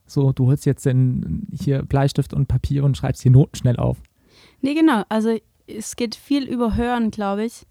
so, 0.07 0.33
du 0.33 0.47
holst 0.49 0.67
jetzt 0.67 0.85
den, 0.85 1.47
hier 1.53 1.83
Bleistift 1.85 2.35
und 2.35 2.49
Papier 2.49 2.83
und 2.85 2.97
schreibst 2.97 3.25
die 3.25 3.31
Noten 3.31 3.55
schnell 3.57 3.77
auf. 3.77 3.99
Nee, 4.61 4.75
genau. 4.75 5.05
Also 5.09 5.39
es 5.67 5.97
geht 5.97 6.15
viel 6.17 6.45
über 6.45 6.77
Hören, 6.77 7.11
glaube 7.11 7.45
ich. 7.45 7.67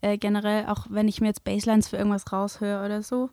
Äh, 0.00 0.18
generell, 0.18 0.66
auch 0.66 0.86
wenn 0.90 1.08
ich 1.08 1.20
mir 1.20 1.28
jetzt 1.28 1.44
Basslines 1.44 1.88
für 1.88 1.96
irgendwas 1.96 2.30
raushöre 2.32 2.84
oder 2.84 3.02
so. 3.02 3.30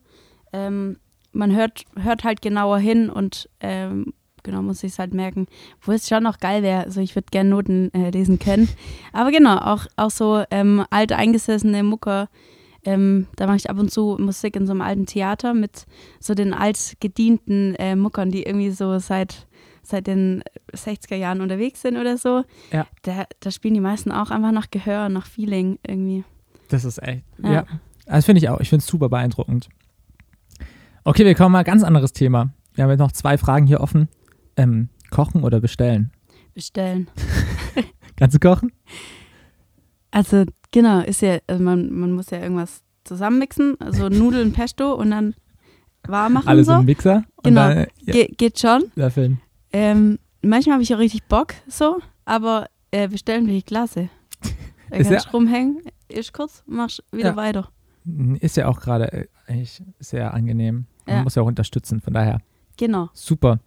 Ähm, 0.54 0.98
man 1.32 1.56
hört, 1.56 1.84
hört 2.02 2.24
halt 2.24 2.42
genauer 2.42 2.80
hin 2.80 3.10
und 3.10 3.50
ähm, 3.60 4.14
genau 4.44 4.62
muss 4.62 4.84
ich 4.84 4.94
es 4.94 5.00
halt 5.00 5.14
merken. 5.14 5.48
Wo 5.82 5.92
es 5.92 6.08
schon 6.08 6.24
noch 6.24 6.40
geil 6.40 6.64
wäre. 6.64 6.84
Also 6.86 7.02
ich 7.02 7.16
würde 7.16 7.28
gerne 7.32 7.50
Noten 7.50 7.94
äh, 7.94 8.10
lesen 8.12 8.40
können. 8.40 8.70
Aber 9.12 9.32
genau, 9.32 9.58
auch, 9.58 9.86
auch 9.98 10.12
so 10.12 10.44
ähm, 10.52 10.86
alte 10.90 11.18
eingesessene 11.18 11.84
Mucker. 11.84 12.30
Ähm, 12.86 13.28
da 13.36 13.48
mache 13.48 13.58
ich 13.58 13.70
ab 13.70 13.80
und 13.80 13.92
zu 13.92 14.16
Musik 14.20 14.56
in 14.56 14.68
so 14.68 14.72
einem 14.72 14.82
alten 14.82 15.08
Theater 15.08 15.54
mit 15.54 15.86
so 16.20 16.36
den 16.36 16.54
altgedienten 16.54 17.76
äh, 17.76 17.96
Muckern, 17.96 18.30
die 18.30 18.44
irgendwie 18.44 18.70
so 18.70 19.00
seit, 19.00 19.48
seit 19.82 20.06
den 20.06 20.44
60er 20.72 21.16
Jahren 21.16 21.42
unterwegs 21.42 21.82
sind 21.82 21.98
oder 21.98 22.18
so. 22.18 22.44
Ja. 22.72 22.86
Da, 23.02 23.26
da 23.40 23.52
spielen 23.52 23.74
die 23.74 23.80
meisten 23.80 24.12
auch 24.12 24.30
einfach 24.30 24.52
nach 24.52 24.70
Gehör, 24.70 25.10
nach 25.10 25.26
Feeling 25.26 25.80
irgendwie. 25.86 26.24
Das 26.70 26.86
ist 26.86 27.02
echt, 27.02 27.24
Ja. 27.40 27.52
ja. 27.52 27.66
Das 28.06 28.26
finde 28.26 28.38
ich 28.38 28.50
auch. 28.50 28.60
Ich 28.60 28.70
finde 28.70 28.82
es 28.84 28.88
super 28.88 29.10
beeindruckend. 29.10 29.68
Okay, 31.08 31.24
wir 31.24 31.36
kommen 31.36 31.52
mal 31.54 31.64
ganz 31.64 31.84
anderes 31.84 32.14
Thema. 32.14 32.50
Wir 32.74 32.84
haben 32.84 32.90
jetzt 32.92 33.00
noch 33.00 33.12
zwei 33.12 33.38
Fragen 33.38 33.68
hier 33.68 33.80
offen. 33.82 34.10
Ähm, 34.58 34.90
kochen 35.12 35.44
oder 35.44 35.60
bestellen? 35.60 36.12
Bestellen. 36.56 37.08
Kannst 38.16 38.36
du 38.36 38.40
kochen? 38.40 38.72
Also 40.12 40.46
genau, 40.72 41.02
ist 41.02 41.22
ja, 41.22 41.38
also 41.48 41.62
man, 41.64 41.92
man 41.92 42.14
muss 42.14 42.30
ja 42.32 42.40
irgendwas 42.40 42.82
zusammenmixen, 43.04 43.80
also 43.80 44.10
Nudeln, 44.10 44.52
Pesto 44.54 44.94
und 44.96 45.12
dann 45.12 45.36
warm 46.08 46.34
machen 46.34 46.48
Alles 46.48 46.66
so. 46.68 46.74
im 46.74 46.86
Mixer 46.86 47.24
und 47.38 47.44
Genau. 47.44 47.68
dann 47.70 47.78
ja, 48.06 48.14
Ge 48.14 48.28
geht 48.36 48.60
schon. 48.60 48.86
löffeln. 48.96 49.40
Ähm, 49.74 50.18
manchmal 50.42 50.74
habe 50.76 50.84
ich 50.84 50.94
auch 50.96 51.00
richtig 51.00 51.24
Bock 51.26 51.54
so, 51.68 52.00
aber 52.24 52.68
äh, 52.92 53.08
bestellen 53.08 53.46
will 53.48 53.56
ich 53.56 53.66
klasse. 53.66 54.10
Da 54.92 54.98
Ist 54.98 55.10
kannst 55.10 55.26
ja- 55.26 55.32
rumhängen, 55.32 55.82
ist 56.10 56.32
kurz, 56.32 56.64
machst 56.68 57.04
wieder 57.12 57.30
Ja. 57.32 57.36
weiter. 57.36 57.70
Ist 58.40 58.56
ja 58.56 58.68
auch 58.68 58.80
gerade 58.80 59.12
äh, 59.12 59.28
eigentlich 59.48 59.82
sehr 60.00 60.32
angenehm. 60.34 60.86
Man 61.06 61.18
Ja. 61.18 61.24
muss 61.24 61.36
ja 61.36 61.42
auch 61.44 61.48
unterstützen, 61.48 62.02
von 62.02 62.14
daher 62.14 62.40
Genau. 62.78 63.10
super. 63.14 63.60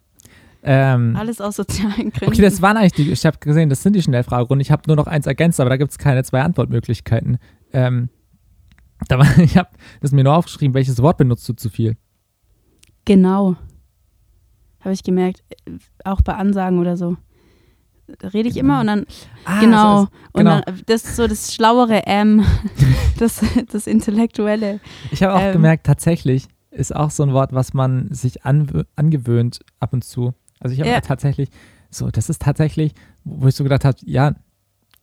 Ähm, 0.61 1.15
Alles 1.15 1.39
aus 1.39 1.55
sozialen 1.55 2.11
Gründen. 2.11 2.27
okay, 2.27 2.41
das 2.41 2.61
waren 2.61 2.75
eigentlich 2.75 2.91
die, 2.93 3.09
ich 3.11 3.25
habe 3.25 3.37
gesehen, 3.39 3.69
das 3.69 3.81
sind 3.81 3.93
die 3.95 4.01
Schnellfragerunden. 4.01 4.59
Ich 4.61 4.71
habe 4.71 4.81
nur 4.87 4.97
noch 4.97 5.07
eins 5.07 5.25
ergänzt, 5.25 5.59
aber 5.61 5.69
da 5.69 5.77
gibt 5.77 5.91
es 5.91 5.97
keine 5.97 6.21
zwei 6.25 6.41
Antwortmöglichkeiten. 6.41 7.37
Ähm, 7.71 8.09
da 9.07 9.17
war, 9.19 9.25
ich 9.39 9.55
habe 9.57 9.69
das 10.01 10.11
mir 10.11 10.23
nur 10.25 10.35
aufgeschrieben, 10.35 10.73
welches 10.73 11.01
Wort 11.01 11.17
benutzt 11.17 11.47
du 11.47 11.53
zu 11.53 11.69
viel? 11.69 11.95
Genau. 13.05 13.55
Habe 14.81 14.93
ich 14.93 15.03
gemerkt. 15.03 15.43
Äh, 15.65 15.71
Auch 16.03 16.21
bei 16.21 16.33
Ansagen 16.33 16.79
oder 16.79 16.97
so. 16.97 17.15
Da 18.19 18.29
rede 18.29 18.49
ich 18.49 18.57
immer 18.57 18.81
und 18.81 18.87
dann, 18.87 19.05
Ah, 19.45 19.59
genau. 19.61 19.97
so 19.97 20.03
ist- 20.03 20.11
Und 20.33 20.39
genau. 20.45 20.61
dann, 20.61 20.81
das 20.87 21.03
ist 21.05 21.15
so 21.15 21.27
das 21.27 21.53
schlauere 21.53 22.05
M, 22.07 22.43
das, 23.19 23.41
das 23.71 23.87
Intellektuelle. 23.87 24.79
Ich 25.11 25.21
habe 25.23 25.35
auch 25.35 25.41
Ähm. 25.41 25.53
gemerkt, 25.53 25.85
tatsächlich 25.85 26.47
ist 26.71 26.95
auch 26.95 27.11
so 27.11 27.23
ein 27.23 27.33
Wort, 27.33 27.53
was 27.53 27.73
man 27.73 28.13
sich 28.13 28.43
angewöhnt 28.45 29.59
ab 29.79 29.93
und 29.93 30.03
zu. 30.03 30.33
Also 30.59 30.73
ich 30.73 30.81
habe 30.81 30.89
Ja. 30.91 31.01
tatsächlich, 31.01 31.49
so, 31.89 32.09
das 32.11 32.29
ist 32.29 32.41
tatsächlich, 32.41 32.93
wo 33.23 33.47
ich 33.47 33.55
so 33.55 33.63
gedacht 33.63 33.85
habe, 33.85 33.97
ja, 34.05 34.35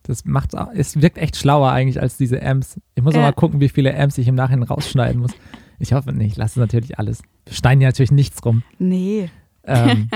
das 0.04 0.24
macht 0.24 0.54
es 0.74 1.00
wirkt 1.02 1.18
echt 1.18 1.36
schlauer 1.36 1.72
eigentlich 1.72 2.00
als 2.00 2.16
diese 2.16 2.40
Amps. 2.40 2.80
Ich 2.94 3.02
muss 3.02 3.14
auch 3.14 3.18
Ja. 3.18 3.24
mal 3.24 3.32
gucken, 3.32 3.58
wie 3.60 3.68
viele 3.68 3.98
Amps 3.98 4.16
ich 4.18 4.28
im 4.28 4.36
Nachhinein 4.36 4.62
rausschneiden 4.68 5.20
muss. 5.20 5.32
Ich 5.80 5.92
hoffe 5.92 6.12
nicht, 6.12 6.32
ich 6.32 6.36
lasse 6.36 6.60
natürlich 6.60 6.98
alles. 6.98 7.22
Wir 7.44 7.54
schneiden 7.54 7.80
ja 7.80 7.88
natürlich 7.88 8.12
nichts 8.12 8.44
rum. 8.44 8.62
Nee. 8.78 9.28
Ähm, 9.64 10.08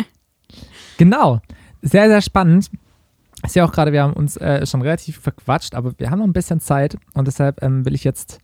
genau, 0.96 1.40
sehr, 1.82 2.08
sehr 2.08 2.22
spannend. 2.22 2.70
Ist 3.44 3.56
ja 3.56 3.64
auch 3.64 3.72
gerade, 3.72 3.92
wir 3.92 4.02
haben 4.02 4.12
uns 4.12 4.36
äh, 4.36 4.64
schon 4.66 4.82
relativ 4.82 5.18
verquatscht, 5.18 5.74
aber 5.74 5.98
wir 5.98 6.10
haben 6.10 6.18
noch 6.18 6.26
ein 6.26 6.32
bisschen 6.32 6.60
Zeit 6.60 6.96
und 7.14 7.26
deshalb 7.26 7.62
ähm, 7.62 7.84
will 7.86 7.94
ich 7.94 8.04
jetzt 8.04 8.38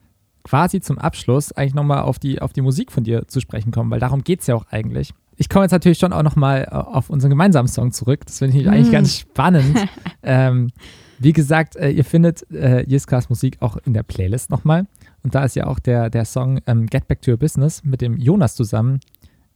quasi 0.46 0.80
zum 0.80 0.98
Abschluss 0.98 1.50
eigentlich 1.52 1.74
nochmal 1.74 2.02
auf 2.02 2.18
die, 2.20 2.40
auf 2.40 2.52
die 2.52 2.60
Musik 2.60 2.92
von 2.92 3.02
dir 3.02 3.26
zu 3.26 3.40
sprechen 3.40 3.72
kommen, 3.72 3.90
weil 3.90 3.98
darum 3.98 4.22
geht 4.22 4.40
es 4.42 4.46
ja 4.46 4.54
auch 4.54 4.66
eigentlich. 4.70 5.12
Ich 5.36 5.48
komme 5.48 5.64
jetzt 5.64 5.72
natürlich 5.72 5.98
schon 5.98 6.12
auch 6.12 6.22
nochmal 6.22 6.68
äh, 6.70 6.74
auf 6.74 7.10
unseren 7.10 7.30
gemeinsamen 7.30 7.68
Song 7.68 7.90
zurück. 7.92 8.24
Das 8.26 8.38
finde 8.38 8.58
ich 8.58 8.68
eigentlich 8.68 8.88
Mm. 8.88 8.92
ganz 8.92 9.18
spannend. 9.18 9.76
ähm, 10.22 10.70
wie 11.18 11.32
gesagt, 11.32 11.74
äh, 11.76 11.90
ihr 11.90 12.04
findet 12.04 12.48
äh, 12.52 12.82
Jiskas 12.88 13.28
Musik 13.28 13.56
auch 13.60 13.76
in 13.84 13.92
der 13.92 14.02
Playlist 14.04 14.50
nochmal. 14.50 14.86
Und 15.22 15.34
da 15.34 15.44
ist 15.44 15.56
ja 15.56 15.66
auch 15.66 15.78
der, 15.80 16.10
der 16.10 16.24
Song 16.24 16.60
ähm, 16.66 16.86
Get 16.86 17.08
Back 17.08 17.22
to 17.22 17.32
Your 17.32 17.38
Business 17.38 17.82
mit 17.84 18.00
dem 18.00 18.16
Jonas 18.16 18.54
zusammen 18.54 19.00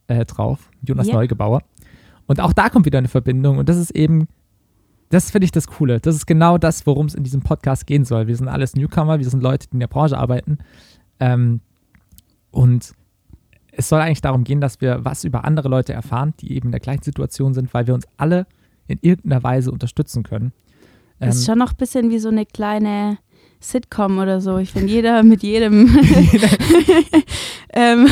äh, 0.07 0.25
drauf. 0.25 0.69
Jonas 0.85 1.07
Ja. 1.07 1.13
Neugebauer. 1.13 1.61
Und 2.27 2.39
auch 2.41 2.53
da 2.53 2.69
kommt 2.69 2.85
wieder 2.85 2.97
eine 2.99 3.07
Verbindung. 3.07 3.57
Und 3.57 3.69
das 3.69 3.77
ist 3.77 3.91
eben, 3.91 4.27
das 5.11 5.29
finde 5.29 5.45
ich 5.45 5.51
das 5.51 5.67
Coole. 5.67 5.99
Das 5.99 6.15
ist 6.15 6.25
genau 6.25 6.57
das, 6.57 6.85
worum 6.87 7.05
es 7.05 7.15
in 7.15 7.23
diesem 7.23 7.41
Podcast 7.41 7.85
gehen 7.85 8.05
soll. 8.05 8.27
Wir 8.27 8.35
sind 8.35 8.47
alles 8.47 8.75
Newcomer, 8.75 9.19
wir 9.19 9.29
sind 9.29 9.43
Leute, 9.43 9.67
die 9.67 9.73
in 9.73 9.79
der 9.81 9.87
Branche 9.87 10.17
arbeiten. 10.17 10.57
Ähm, 11.19 11.59
und 12.49 12.93
es 13.71 13.89
soll 13.89 13.99
eigentlich 13.99 14.21
darum 14.21 14.43
gehen, 14.43 14.61
dass 14.61 14.79
wir 14.81 15.03
was 15.03 15.23
über 15.23 15.43
andere 15.45 15.69
Leute 15.69 15.93
erfahren, 15.93 16.33
die 16.39 16.53
eben 16.53 16.69
in 16.69 16.71
der 16.71 16.79
gleichen 16.79 17.03
Situation 17.03 17.53
sind, 17.53 17.73
weil 17.73 17.87
wir 17.87 17.93
uns 17.93 18.05
alle 18.17 18.47
in 18.87 18.99
irgendeiner 19.01 19.43
Weise 19.43 19.71
unterstützen 19.71 20.23
können. 20.23 20.53
Ähm, 21.19 21.29
ist 21.29 21.45
schon 21.45 21.57
noch 21.57 21.71
ein 21.71 21.77
bisschen 21.77 22.09
wie 22.09 22.19
so 22.19 22.29
eine 22.29 22.45
kleine 22.45 23.17
Sitcom 23.59 24.17
oder 24.17 24.39
so. 24.39 24.57
Ich 24.57 24.71
finde, 24.71 24.91
jeder 24.91 25.23
mit 25.23 25.43
jedem. 25.43 25.87
ähm, 27.73 28.07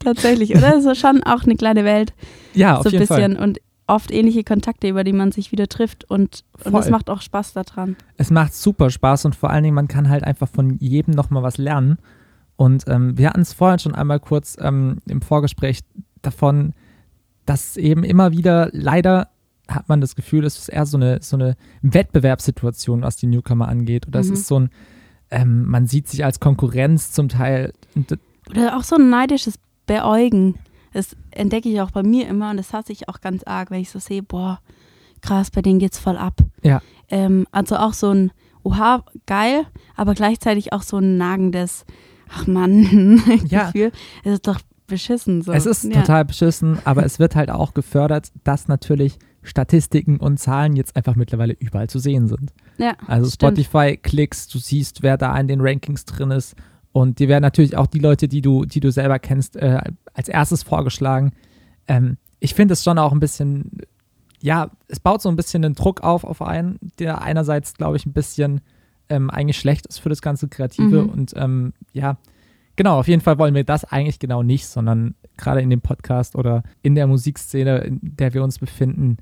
tatsächlich, 0.00 0.56
oder? 0.56 0.80
So 0.80 0.94
schon 0.94 1.22
auch 1.22 1.44
eine 1.44 1.56
kleine 1.56 1.84
Welt. 1.84 2.12
ja, 2.54 2.76
auf 2.76 2.82
so 2.82 2.88
ein 2.88 2.92
jeden 2.92 3.06
bisschen. 3.06 3.36
Fall. 3.36 3.44
Und 3.44 3.58
oft 3.86 4.10
ähnliche 4.10 4.44
Kontakte, 4.44 4.88
über 4.88 5.04
die 5.04 5.12
man 5.12 5.32
sich 5.32 5.52
wieder 5.52 5.66
trifft. 5.68 6.04
Und, 6.08 6.44
und 6.64 6.72
das 6.72 6.84
Voll. 6.84 6.90
macht 6.90 7.10
auch 7.10 7.20
Spaß 7.20 7.52
daran. 7.52 7.96
Es 8.16 8.30
macht 8.30 8.54
super 8.54 8.90
Spaß 8.90 9.24
und 9.26 9.34
vor 9.36 9.50
allen 9.50 9.64
Dingen, 9.64 9.74
man 9.74 9.88
kann 9.88 10.08
halt 10.08 10.24
einfach 10.24 10.48
von 10.48 10.78
jedem 10.78 11.14
nochmal 11.14 11.42
was 11.42 11.58
lernen. 11.58 11.98
Und 12.56 12.84
ähm, 12.86 13.18
wir 13.18 13.28
hatten 13.30 13.40
es 13.40 13.52
vorhin 13.52 13.78
schon 13.80 13.94
einmal 13.94 14.20
kurz 14.20 14.56
ähm, 14.60 14.98
im 15.06 15.20
Vorgespräch 15.22 15.80
davon, 16.22 16.74
dass 17.44 17.76
eben 17.76 18.04
immer 18.04 18.30
wieder, 18.30 18.68
leider 18.72 19.28
hat 19.68 19.88
man 19.88 20.00
das 20.00 20.14
Gefühl, 20.16 20.44
es 20.44 20.58
ist 20.58 20.68
eher 20.68 20.86
so 20.86 20.96
eine, 20.96 21.18
so 21.22 21.36
eine 21.36 21.56
Wettbewerbssituation, 21.82 23.02
was 23.02 23.16
die 23.16 23.26
Newcomer 23.26 23.68
angeht. 23.68 24.06
Oder 24.06 24.20
es 24.20 24.28
Mhm. 24.28 24.32
ist 24.34 24.46
so 24.46 24.60
ein, 24.60 24.70
ähm, 25.30 25.64
man 25.66 25.86
sieht 25.86 26.08
sich 26.08 26.24
als 26.24 26.40
Konkurrenz 26.40 27.12
zum 27.12 27.28
Teil. 27.28 27.72
Oder 28.50 28.76
auch 28.76 28.84
so 28.84 28.96
ein 28.96 29.10
neidisches 29.10 29.54
Beäugen. 29.86 30.56
Das 30.92 31.16
entdecke 31.30 31.68
ich 31.68 31.80
auch 31.80 31.90
bei 31.90 32.02
mir 32.02 32.28
immer 32.28 32.50
und 32.50 32.56
das 32.56 32.72
hasse 32.72 32.92
ich 32.92 33.08
auch 33.08 33.20
ganz 33.20 33.42
arg, 33.44 33.70
wenn 33.70 33.80
ich 33.80 33.90
so 33.90 33.98
sehe, 33.98 34.22
boah, 34.22 34.60
krass, 35.20 35.50
bei 35.50 35.62
denen 35.62 35.78
geht's 35.78 35.98
voll 35.98 36.16
ab. 36.16 36.34
Ja. 36.62 36.82
Ähm, 37.08 37.46
also 37.52 37.76
auch 37.76 37.94
so 37.94 38.10
ein, 38.10 38.32
oha, 38.62 39.04
geil, 39.26 39.66
aber 39.96 40.14
gleichzeitig 40.14 40.72
auch 40.72 40.82
so 40.82 40.98
ein 40.98 41.16
nagendes, 41.16 41.84
ach 42.28 42.46
Mann, 42.46 43.22
Ja. 43.46 43.66
Gefühl. 43.66 43.92
Es 44.24 44.34
ist 44.34 44.46
doch 44.46 44.60
beschissen 44.86 45.42
so. 45.42 45.52
Es 45.52 45.66
ist 45.66 45.84
ja. 45.84 46.00
total 46.00 46.24
beschissen, 46.24 46.78
aber 46.84 47.04
es 47.04 47.18
wird 47.18 47.34
halt 47.36 47.50
auch 47.50 47.72
gefördert, 47.72 48.30
dass 48.44 48.68
natürlich 48.68 49.18
Statistiken 49.42 50.18
und 50.18 50.38
Zahlen 50.38 50.76
jetzt 50.76 50.94
einfach 50.96 51.16
mittlerweile 51.16 51.54
überall 51.54 51.88
zu 51.88 51.98
sehen 51.98 52.28
sind. 52.28 52.52
Ja, 52.78 52.94
Also. 53.06 53.30
Spotify-Klicks, 53.30 54.48
du 54.48 54.58
siehst, 54.58 55.02
wer 55.02 55.16
da 55.16 55.36
in 55.38 55.48
den 55.48 55.60
Rankings 55.60 56.04
drin 56.04 56.30
ist. 56.30 56.54
Und 56.92 57.18
dir 57.18 57.28
werden 57.28 57.42
natürlich 57.42 57.76
auch 57.76 57.86
die 57.86 57.98
Leute, 57.98 58.28
die 58.28 58.42
du, 58.42 58.64
die 58.64 58.80
du 58.80 58.92
selber 58.92 59.18
kennst, 59.18 59.56
äh, 59.56 59.80
als 60.12 60.28
erstes 60.28 60.62
vorgeschlagen. 60.62 61.32
Ähm, 61.88 62.18
ich 62.38 62.54
finde 62.54 62.74
es 62.74 62.84
schon 62.84 62.98
auch 62.98 63.12
ein 63.12 63.20
bisschen, 63.20 63.78
ja, 64.40 64.70
es 64.88 65.00
baut 65.00 65.22
so 65.22 65.28
ein 65.28 65.36
bisschen 65.36 65.62
den 65.62 65.74
Druck 65.74 66.02
auf 66.02 66.24
auf 66.24 66.42
einen, 66.42 66.78
der 66.98 67.22
einerseits, 67.22 67.74
glaube 67.74 67.96
ich, 67.96 68.04
ein 68.04 68.12
bisschen 68.12 68.60
ähm, 69.08 69.30
eigentlich 69.30 69.58
schlecht 69.58 69.86
ist 69.86 69.98
für 69.98 70.08
das 70.08 70.22
ganze 70.22 70.48
Kreative. 70.48 71.04
Mhm. 71.04 71.08
Und 71.08 71.32
ähm, 71.36 71.72
ja, 71.92 72.18
genau, 72.76 72.98
auf 72.98 73.08
jeden 73.08 73.22
Fall 73.22 73.38
wollen 73.38 73.54
wir 73.54 73.64
das 73.64 73.84
eigentlich 73.84 74.18
genau 74.18 74.42
nicht, 74.42 74.66
sondern 74.66 75.14
gerade 75.36 75.62
in 75.62 75.70
dem 75.70 75.80
Podcast 75.80 76.36
oder 76.36 76.62
in 76.82 76.94
der 76.94 77.06
Musikszene, 77.06 77.78
in 77.78 78.00
der 78.02 78.34
wir 78.34 78.44
uns 78.44 78.58
befinden, 78.58 79.16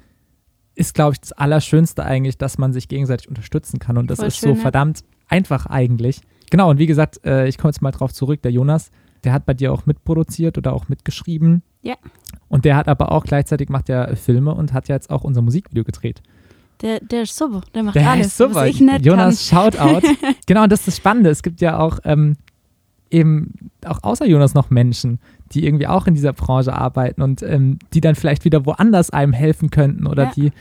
ist, 0.75 0.95
glaube 0.95 1.13
ich, 1.13 1.21
das 1.21 1.33
Allerschönste 1.33 2.05
eigentlich, 2.05 2.39
dass 2.39 2.59
man 2.59 2.73
sich 2.73 2.89
gegenseitig 2.89 3.29
unterstützen 3.29 3.79
kann. 3.79 3.99
Und 3.99 4.11
das 4.11 4.19
Voll 4.19 4.29
ist 4.29 4.39
schön, 4.39 4.51
so 4.51 4.57
ja. 4.57 4.63
verdammt 4.63 5.05
einfach 5.29 5.67
eigentlich. 5.67 6.21
Genau, 6.51 6.71
und 6.71 6.79
wie 6.79 6.87
gesagt, 6.87 7.25
äh, 7.25 7.49
ich 7.49 7.59
komme 7.59 7.71
jetzt 7.71 7.81
mal 7.81 7.93
drauf 7.93 8.13
zurück, 8.13 8.43
der 8.43 8.51
Jonas, 8.53 8.91
der 9.25 9.33
hat 9.33 9.47
bei 9.47 9.55
dir 9.55 9.73
auch 9.73 9.87
mitproduziert 9.87 10.59
oder 10.59 10.73
auch 10.73 10.89
mitgeschrieben. 10.89 11.63
Ja. 11.83 11.95
Und 12.49 12.65
der 12.65 12.77
hat 12.77 12.89
aber 12.89 13.13
auch 13.13 13.25
gleichzeitig 13.25 13.69
macht 13.69 13.89
er 13.89 14.17
Filme 14.17 14.55
und 14.55 14.73
hat 14.73 14.89
ja 14.89 14.97
jetzt 14.97 15.11
auch 15.11 15.23
unser 15.25 15.43
Musikvideo 15.43 15.85
gedreht. 15.85 16.23
Der, 16.83 17.01
der 17.01 17.23
ist 17.23 17.37
super, 17.37 17.61
der 17.75 17.83
macht 17.83 17.95
Der 17.95 18.11
alles, 18.11 18.29
ist 18.29 18.39
super. 18.39 18.55
was 18.57 18.69
ich 18.69 18.81
nicht 18.81 19.05
Jonas, 19.05 19.47
Shoutout. 19.47 20.07
genau, 20.47 20.63
und 20.65 20.73
das 20.73 20.81
ist 20.81 20.89
das 20.89 20.97
Spannende. 20.97 21.31
Es 21.31 21.43
gibt 21.43 21.61
ja 21.61 21.79
auch 21.79 21.99
ähm, 22.05 22.37
eben 23.11 23.53
auch 23.85 24.03
außer 24.03 24.27
Jonas 24.27 24.55
noch 24.55 24.71
Menschen, 24.71 25.21
die 25.53 25.65
irgendwie 25.67 25.87
auch 25.87 26.07
in 26.07 26.15
dieser 26.15 26.33
Branche 26.33 26.73
arbeiten 26.73 27.23
und 27.23 27.43
ähm, 27.43 27.79
die 27.93 28.01
dann 28.01 28.15
vielleicht 28.15 28.45
wieder 28.45 28.67
woanders 28.67 29.11
einem 29.11 29.33
helfen 29.33 29.71
könnten 29.71 30.07
oder 30.07 30.25
Ja. 30.25 30.33
die 30.37 30.53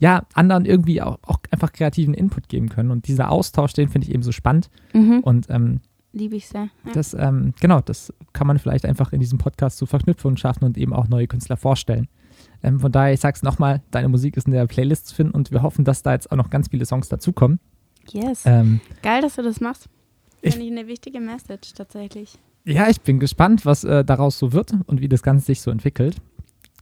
ja 0.00 0.22
anderen 0.34 0.64
irgendwie 0.64 1.02
auch, 1.02 1.18
auch 1.22 1.38
einfach 1.50 1.72
kreativen 1.72 2.14
Input 2.14 2.48
geben 2.48 2.68
können. 2.68 2.90
Und 2.90 3.08
dieser 3.08 3.30
Austausch, 3.30 3.72
den 3.72 3.88
finde 3.88 4.06
ich 4.06 4.14
eben 4.14 4.22
so 4.22 4.32
spannend. 4.32 4.70
Mhm. 4.94 5.20
Und 5.20 5.46
ähm, 5.50 5.80
Liebe 6.12 6.36
ich 6.36 6.48
sehr. 6.48 6.68
Ja. 6.86 6.92
das, 6.94 7.12
ähm, 7.14 7.52
genau, 7.60 7.80
das 7.82 8.12
kann 8.32 8.46
man 8.46 8.58
vielleicht 8.58 8.86
einfach 8.86 9.12
in 9.12 9.20
diesem 9.20 9.38
Podcast 9.38 9.76
so 9.76 9.84
Verknüpfungen 9.86 10.36
schaffen 10.38 10.64
und 10.64 10.78
eben 10.78 10.92
auch 10.94 11.06
neue 11.08 11.26
Künstler 11.26 11.56
vorstellen. 11.58 12.08
Ähm, 12.62 12.80
von 12.80 12.90
daher, 12.90 13.12
ich 13.12 13.20
sag's 13.20 13.42
nochmal, 13.42 13.82
deine 13.90 14.08
Musik 14.08 14.36
ist 14.36 14.46
in 14.46 14.52
der 14.52 14.66
Playlist 14.66 15.08
zu 15.08 15.14
finden 15.14 15.32
und 15.34 15.50
wir 15.52 15.62
hoffen, 15.62 15.84
dass 15.84 16.02
da 16.02 16.12
jetzt 16.14 16.32
auch 16.32 16.36
noch 16.36 16.48
ganz 16.50 16.68
viele 16.68 16.86
Songs 16.86 17.08
dazukommen. 17.08 17.60
Yes. 18.10 18.42
Ähm, 18.46 18.80
Geil, 19.02 19.20
dass 19.20 19.36
du 19.36 19.42
das 19.42 19.60
machst. 19.60 19.88
ich- 20.40 20.54
Finde 20.54 20.66
ich 20.66 20.72
eine 20.72 20.86
wichtige 20.88 21.20
Message 21.20 21.74
tatsächlich. 21.74 22.38
Ja, 22.68 22.88
ich 22.88 23.00
bin 23.00 23.18
gespannt, 23.18 23.64
was 23.66 23.84
äh, 23.84 24.04
daraus 24.04 24.38
so 24.38 24.52
wird 24.52 24.72
und 24.86 25.00
wie 25.00 25.08
das 25.08 25.22
Ganze 25.22 25.46
sich 25.46 25.60
so 25.62 25.70
entwickelt. 25.70 26.16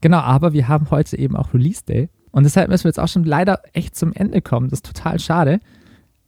Genau, 0.01 0.19
aber 0.19 0.53
wir 0.53 0.69
haben 0.69 0.91
heute 0.91 1.19
eben 1.19 1.37
auch 1.37 1.55
Release 1.55 1.83
Day 1.85 2.09
und 2.33 2.45
deshalb 2.45 2.69
müssen 2.69 2.85
wir 2.85 2.91
jetzt 2.91 3.01
auch 3.01 3.09
schon 3.09 3.25
leider 3.25 3.61
echt 3.73 3.97
zum 3.97 4.13
Ende 4.13 4.43
kommen. 4.43 4.69
Das 4.69 4.79
ist 4.81 4.87
total 4.87 5.19
schade. 5.19 5.61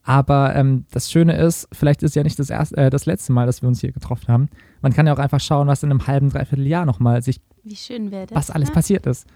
Aber 0.03 0.55
ähm, 0.55 0.85
das 0.91 1.11
Schöne 1.11 1.37
ist, 1.37 1.67
vielleicht 1.71 2.01
ist 2.01 2.15
ja 2.15 2.23
nicht 2.23 2.39
das, 2.39 2.49
erste, 2.49 2.77
äh, 2.77 2.89
das 2.89 3.05
letzte 3.05 3.31
Mal, 3.31 3.45
dass 3.45 3.61
wir 3.61 3.67
uns 3.69 3.81
hier 3.81 3.91
getroffen 3.91 4.27
haben. 4.29 4.49
Man 4.81 4.91
kann 4.93 5.05
ja 5.05 5.13
auch 5.13 5.19
einfach 5.19 5.39
schauen, 5.41 5.67
was 5.67 5.83
in 5.83 5.91
einem 5.91 6.07
halben, 6.07 6.29
dreiviertel 6.31 6.65
Jahr 6.65 6.85
nochmal 6.85 7.21
sich, 7.21 7.41
Wie 7.63 7.75
schön 7.75 8.09
wäre 8.09 8.25
das? 8.25 8.35
was 8.35 8.49
alles 8.49 8.69
ne? 8.69 8.73
passiert 8.75 9.05
ist. 9.05 9.27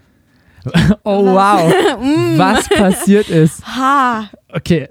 Oh 1.04 1.26
Was? 1.34 1.62
wow, 1.62 2.00
Mm. 2.02 2.38
was 2.38 2.68
passiert 2.70 3.28
ist. 3.28 3.64
Ha! 3.66 4.30
Okay, 4.48 4.88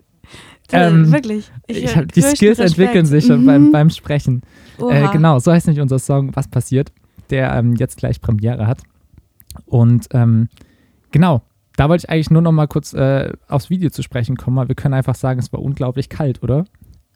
Ähm, 0.73 1.11
wirklich. 1.11 1.51
ich 1.67 1.95
hab, 1.95 2.11
die 2.11 2.21
Skills 2.21 2.59
Respekt. 2.59 2.79
entwickeln 2.79 3.05
sich 3.05 3.25
schon 3.25 3.41
Mhm. 3.41 3.45
beim, 3.45 3.71
beim 3.71 3.89
Sprechen. 3.89 4.41
Äh, 4.79 5.07
genau, 5.09 5.39
so 5.39 5.51
heißt 5.51 5.67
nämlich 5.67 5.81
unser 5.81 5.99
Song 5.99 6.35
Was 6.35 6.47
passiert, 6.47 6.91
der 7.29 7.53
ähm, 7.53 7.75
jetzt 7.75 7.97
gleich 7.97 8.21
Premiere 8.21 8.67
hat. 8.67 8.81
Und 9.65 10.07
ähm, 10.11 10.49
genau, 11.11 11.41
da 11.77 11.89
wollte 11.89 12.05
ich 12.05 12.09
eigentlich 12.09 12.31
nur 12.31 12.41
noch 12.41 12.51
mal 12.51 12.67
kurz 12.67 12.93
äh, 12.93 13.31
aufs 13.47 13.69
Video 13.69 13.89
zu 13.89 14.01
sprechen 14.03 14.35
kommen, 14.37 14.57
weil 14.57 14.67
wir 14.67 14.75
können 14.75 14.93
einfach 14.93 15.15
sagen, 15.15 15.39
es 15.39 15.51
war 15.53 15.61
unglaublich 15.61 16.09
kalt, 16.09 16.41
oder? 16.43 16.65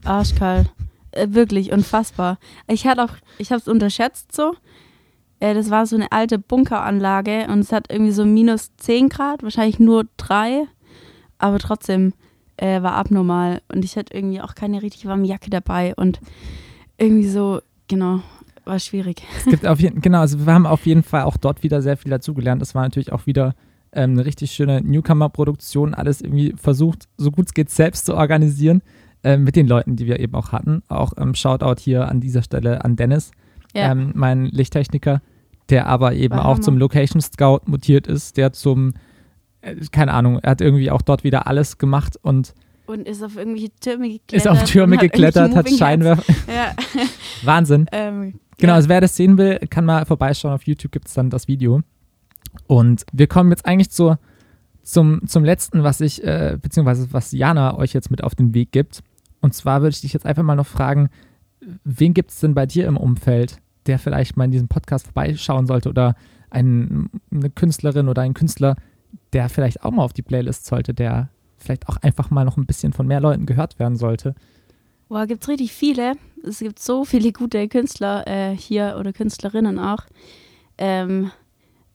Arschkalt. 0.04 0.70
Äh, 1.12 1.28
wirklich, 1.32 1.72
unfassbar. 1.72 2.38
Ich 2.68 2.86
hatte 2.86 3.04
auch, 3.04 3.12
ich 3.40 3.52
habe 3.52 3.60
es 3.62 3.68
unterschätzt 3.68 4.36
so. 4.36 4.54
Äh, 5.40 5.54
das 5.54 5.70
war 5.70 5.86
so 5.86 5.96
eine 5.96 6.12
alte 6.12 6.38
Bunkeranlage 6.40 7.48
und 7.52 7.60
es 7.60 7.72
hat 7.72 7.92
irgendwie 7.92 8.12
so 8.12 8.26
minus 8.26 8.72
10 8.78 9.10
Grad, 9.10 9.42
wahrscheinlich 9.44 9.80
nur 9.80 10.06
3, 10.18 10.66
aber 11.40 11.60
trotzdem 11.60 12.14
äh, 12.58 12.82
war 12.84 12.94
abnormal 12.94 13.62
und 13.74 13.86
ich 13.86 13.96
hatte 13.96 14.16
irgendwie 14.16 14.42
auch 14.42 14.56
keine 14.56 14.82
richtig 14.82 15.06
warme 15.06 15.26
Jacke 15.28 15.50
dabei 15.50 15.94
und 15.96 16.20
irgendwie 16.98 17.28
so, 17.28 17.62
genau, 17.88 18.22
war 18.66 18.80
schwierig. 18.80 19.24
Es 19.38 19.46
gibt 19.46 19.66
auf 19.66 19.80
jeden 19.80 20.02
genau, 20.02 20.20
also 20.20 20.46
wir 20.46 20.54
haben 20.54 20.66
auf 20.66 20.86
jeden 20.86 21.04
Fall 21.04 21.24
auch 21.24 21.38
dort 21.38 21.64
wieder 21.64 21.82
sehr 21.82 21.98
viel 21.98 22.10
dazugelernt. 22.12 22.62
Es 22.62 22.76
war 22.76 22.84
natürlich 22.84 23.12
auch 23.14 23.26
wieder 23.26 23.56
ähm, 23.94 24.12
eine 24.12 24.26
richtig 24.26 24.52
schöne 24.52 24.82
Newcomer-Produktion, 24.82 25.94
alles 25.94 26.22
irgendwie 26.22 26.54
versucht, 26.58 27.08
so 27.18 27.32
gut 27.32 27.48
es 27.48 27.54
geht, 27.54 27.70
selbst 27.70 28.06
zu 28.06 28.16
organisieren 28.16 28.82
ähm, 29.24 29.44
mit 29.44 29.56
den 29.56 29.68
Leuten, 29.68 29.96
die 29.96 30.06
wir 30.06 30.20
eben 30.20 30.36
auch 30.36 30.52
hatten. 30.52 30.84
Auch 30.90 31.14
ähm, 31.18 31.34
Shoutout 31.36 31.80
hier 31.82 32.08
an 32.10 32.20
dieser 32.20 32.44
Stelle 32.44 32.84
an 32.84 32.96
Dennis, 32.96 33.32
Ja. 33.74 33.92
ähm, 33.92 34.12
mein 34.16 34.46
Lichttechniker, 34.46 35.22
der 35.70 35.88
aber 35.88 36.14
eben 36.14 36.36
War 36.36 36.46
auch 36.46 36.54
Hammer. 36.56 36.62
zum 36.62 36.78
Location 36.78 37.22
Scout 37.22 37.62
mutiert 37.68 38.08
ist, 38.08 38.38
der 38.38 38.52
zum, 38.54 38.94
keine 39.92 40.14
Ahnung, 40.14 40.40
er 40.40 40.52
hat 40.52 40.62
irgendwie 40.62 40.92
auch 40.92 41.02
dort 41.02 41.24
wieder 41.24 41.48
alles 41.48 41.78
gemacht 41.78 42.18
und 42.22 42.54
Und 42.86 43.08
ist 43.08 43.24
auf 43.24 43.38
irgendwelche 43.38 43.70
Türme 43.80 44.10
geklettert. 44.10 44.34
ist 44.34 44.48
auf 44.48 44.64
Türme 44.70 44.98
geklettert, 44.98 45.56
hat 45.56 45.70
Scheinwerfer. 45.70 46.24
Ja. 46.48 46.76
Wahnsinn. 47.44 47.88
ähm, 47.92 48.40
Genau, 48.58 48.74
ja. 48.74 48.76
also 48.78 48.90
wer 48.90 49.02
das 49.02 49.16
sehen 49.16 49.38
will, 49.38 49.60
kann 49.70 49.86
mal 49.86 50.06
vorbeischauen. 50.06 50.54
Auf 50.54 50.64
YouTube 50.64 50.92
gibt 50.92 51.08
es 51.08 51.14
dann 51.14 51.30
das 51.30 51.48
Video. 51.48 51.82
Und 52.66 53.06
wir 53.14 53.28
kommen 53.28 53.52
jetzt 53.52 53.66
eigentlich 53.68 53.92
zur, 53.92 54.18
zum, 54.82 55.22
zum 55.28 55.44
letzten, 55.46 55.84
was 55.84 56.02
ich, 56.02 56.24
äh, 56.24 56.58
beziehungsweise 56.60 57.14
was 57.14 57.32
Jana 57.32 57.78
euch 57.78 57.94
jetzt 57.94 58.10
mit 58.10 58.24
auf 58.24 58.34
den 58.34 58.56
Weg 58.56 58.72
gibt. 58.72 59.04
Und 59.42 59.54
zwar 59.54 59.82
würde 59.82 59.94
ich 59.94 60.02
dich 60.02 60.14
jetzt 60.14 60.26
einfach 60.26 60.42
mal 60.44 60.56
noch 60.56 60.66
fragen, 60.66 61.10
wen 61.84 62.14
gibt 62.16 62.32
es 62.32 62.40
denn 62.40 62.56
bei 62.56 62.66
dir 62.66 62.88
im 62.88 62.98
Umfeld, 62.98 63.58
der 63.86 64.00
vielleicht 64.00 64.38
mal 64.38 64.46
in 64.46 64.52
diesem 64.52 64.68
Podcast 64.70 65.06
vorbeischauen 65.06 65.68
sollte 65.68 65.90
oder 65.90 66.16
ein, 66.50 67.10
eine 67.32 67.50
Künstlerin 67.52 68.08
oder 68.10 68.24
ein 68.24 68.34
Künstler, 68.34 68.76
der 69.34 69.50
vielleicht 69.50 69.84
auch 69.84 69.92
mal 69.92 70.04
auf 70.04 70.14
die 70.14 70.22
Playlist 70.22 70.66
sollte, 70.66 70.94
der 70.94 71.30
vielleicht 71.58 71.90
auch 71.90 71.98
einfach 71.98 72.30
mal 72.30 72.46
noch 72.46 72.58
ein 72.58 72.66
bisschen 72.66 72.94
von 72.94 73.08
mehr 73.08 73.20
Leuten 73.20 73.46
gehört 73.46 73.80
werden 73.80 73.98
sollte. 73.98 74.36
Boah, 75.10 75.26
gibt's 75.26 75.48
richtig 75.48 75.72
viele. 75.72 76.14
Es 76.44 76.60
gibt 76.60 76.80
so 76.80 77.06
viele 77.06 77.32
gute 77.32 77.68
Künstler 77.68 78.28
äh, 78.28 78.56
hier 78.56 78.98
oder 79.00 79.14
Künstlerinnen 79.14 79.80
auch. 79.80 80.04
Ähm, 80.78 81.32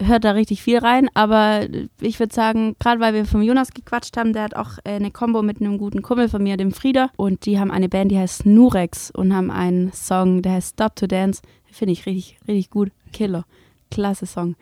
hört 0.01 0.25
da 0.25 0.33
richtig 0.33 0.63
viel 0.63 0.79
rein, 0.79 1.09
aber 1.15 1.69
ich 2.01 2.19
würde 2.19 2.35
sagen, 2.35 2.75
gerade 2.79 3.01
weil 3.01 3.15
wir 3.15 3.25
vom 3.25 3.43
Jonas 3.43 3.73
gequatscht 3.73 4.17
haben, 4.17 4.33
der 4.33 4.43
hat 4.43 4.57
auch 4.57 4.79
äh, 4.85 4.95
eine 4.95 5.11
Combo 5.11 5.43
mit 5.43 5.61
einem 5.61 5.79
guten 5.79 6.03
Kumpel 6.03 6.29
von 6.29 6.43
mir, 6.43 6.57
dem 6.57 6.73
Frieder, 6.73 7.11
und 7.17 7.47
die 7.47 7.59
haben 7.59 7.71
eine 7.71 7.89
Band, 7.89 8.11
die 8.11 8.19
heißt 8.19 8.47
Nurex 8.47 9.11
und 9.11 9.35
haben 9.35 9.51
einen 9.51 9.93
Song, 9.93 10.43
der 10.43 10.53
heißt 10.53 10.75
Stop 10.75 10.97
to 10.97 11.07
Dance. 11.07 11.43
Finde 11.71 11.93
ich 11.93 12.05
richtig, 12.07 12.39
richtig 12.47 12.71
gut. 12.71 12.91
Killer. 13.13 13.45
Klasse 13.91 14.27
Song. 14.27 14.57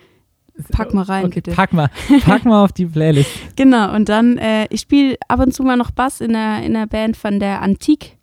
Pack 0.73 0.93
mal 0.95 1.03
rein, 1.03 1.25
Okay, 1.27 1.37
bitte. 1.41 1.53
pack 1.53 1.73
mal, 1.73 1.91
pack 2.25 2.45
mal 2.45 2.65
auf 2.65 2.73
die 2.73 2.87
Playlist. 2.87 3.31
Genau, 3.57 3.95
und 3.95 4.09
dann, 4.09 4.39
äh, 4.39 4.67
ich 4.71 4.81
spiele 4.81 5.17
ab 5.29 5.41
und 5.41 5.53
zu 5.53 5.63
mal 5.63 5.77
noch 5.77 5.91
Bass 5.91 6.21
in 6.21 6.33
der, 6.33 6.63
in 6.63 6.75
der 6.75 6.87
Band 6.87 7.17
von 7.17 7.41
der 7.41 7.63
Antique. 7.63 8.17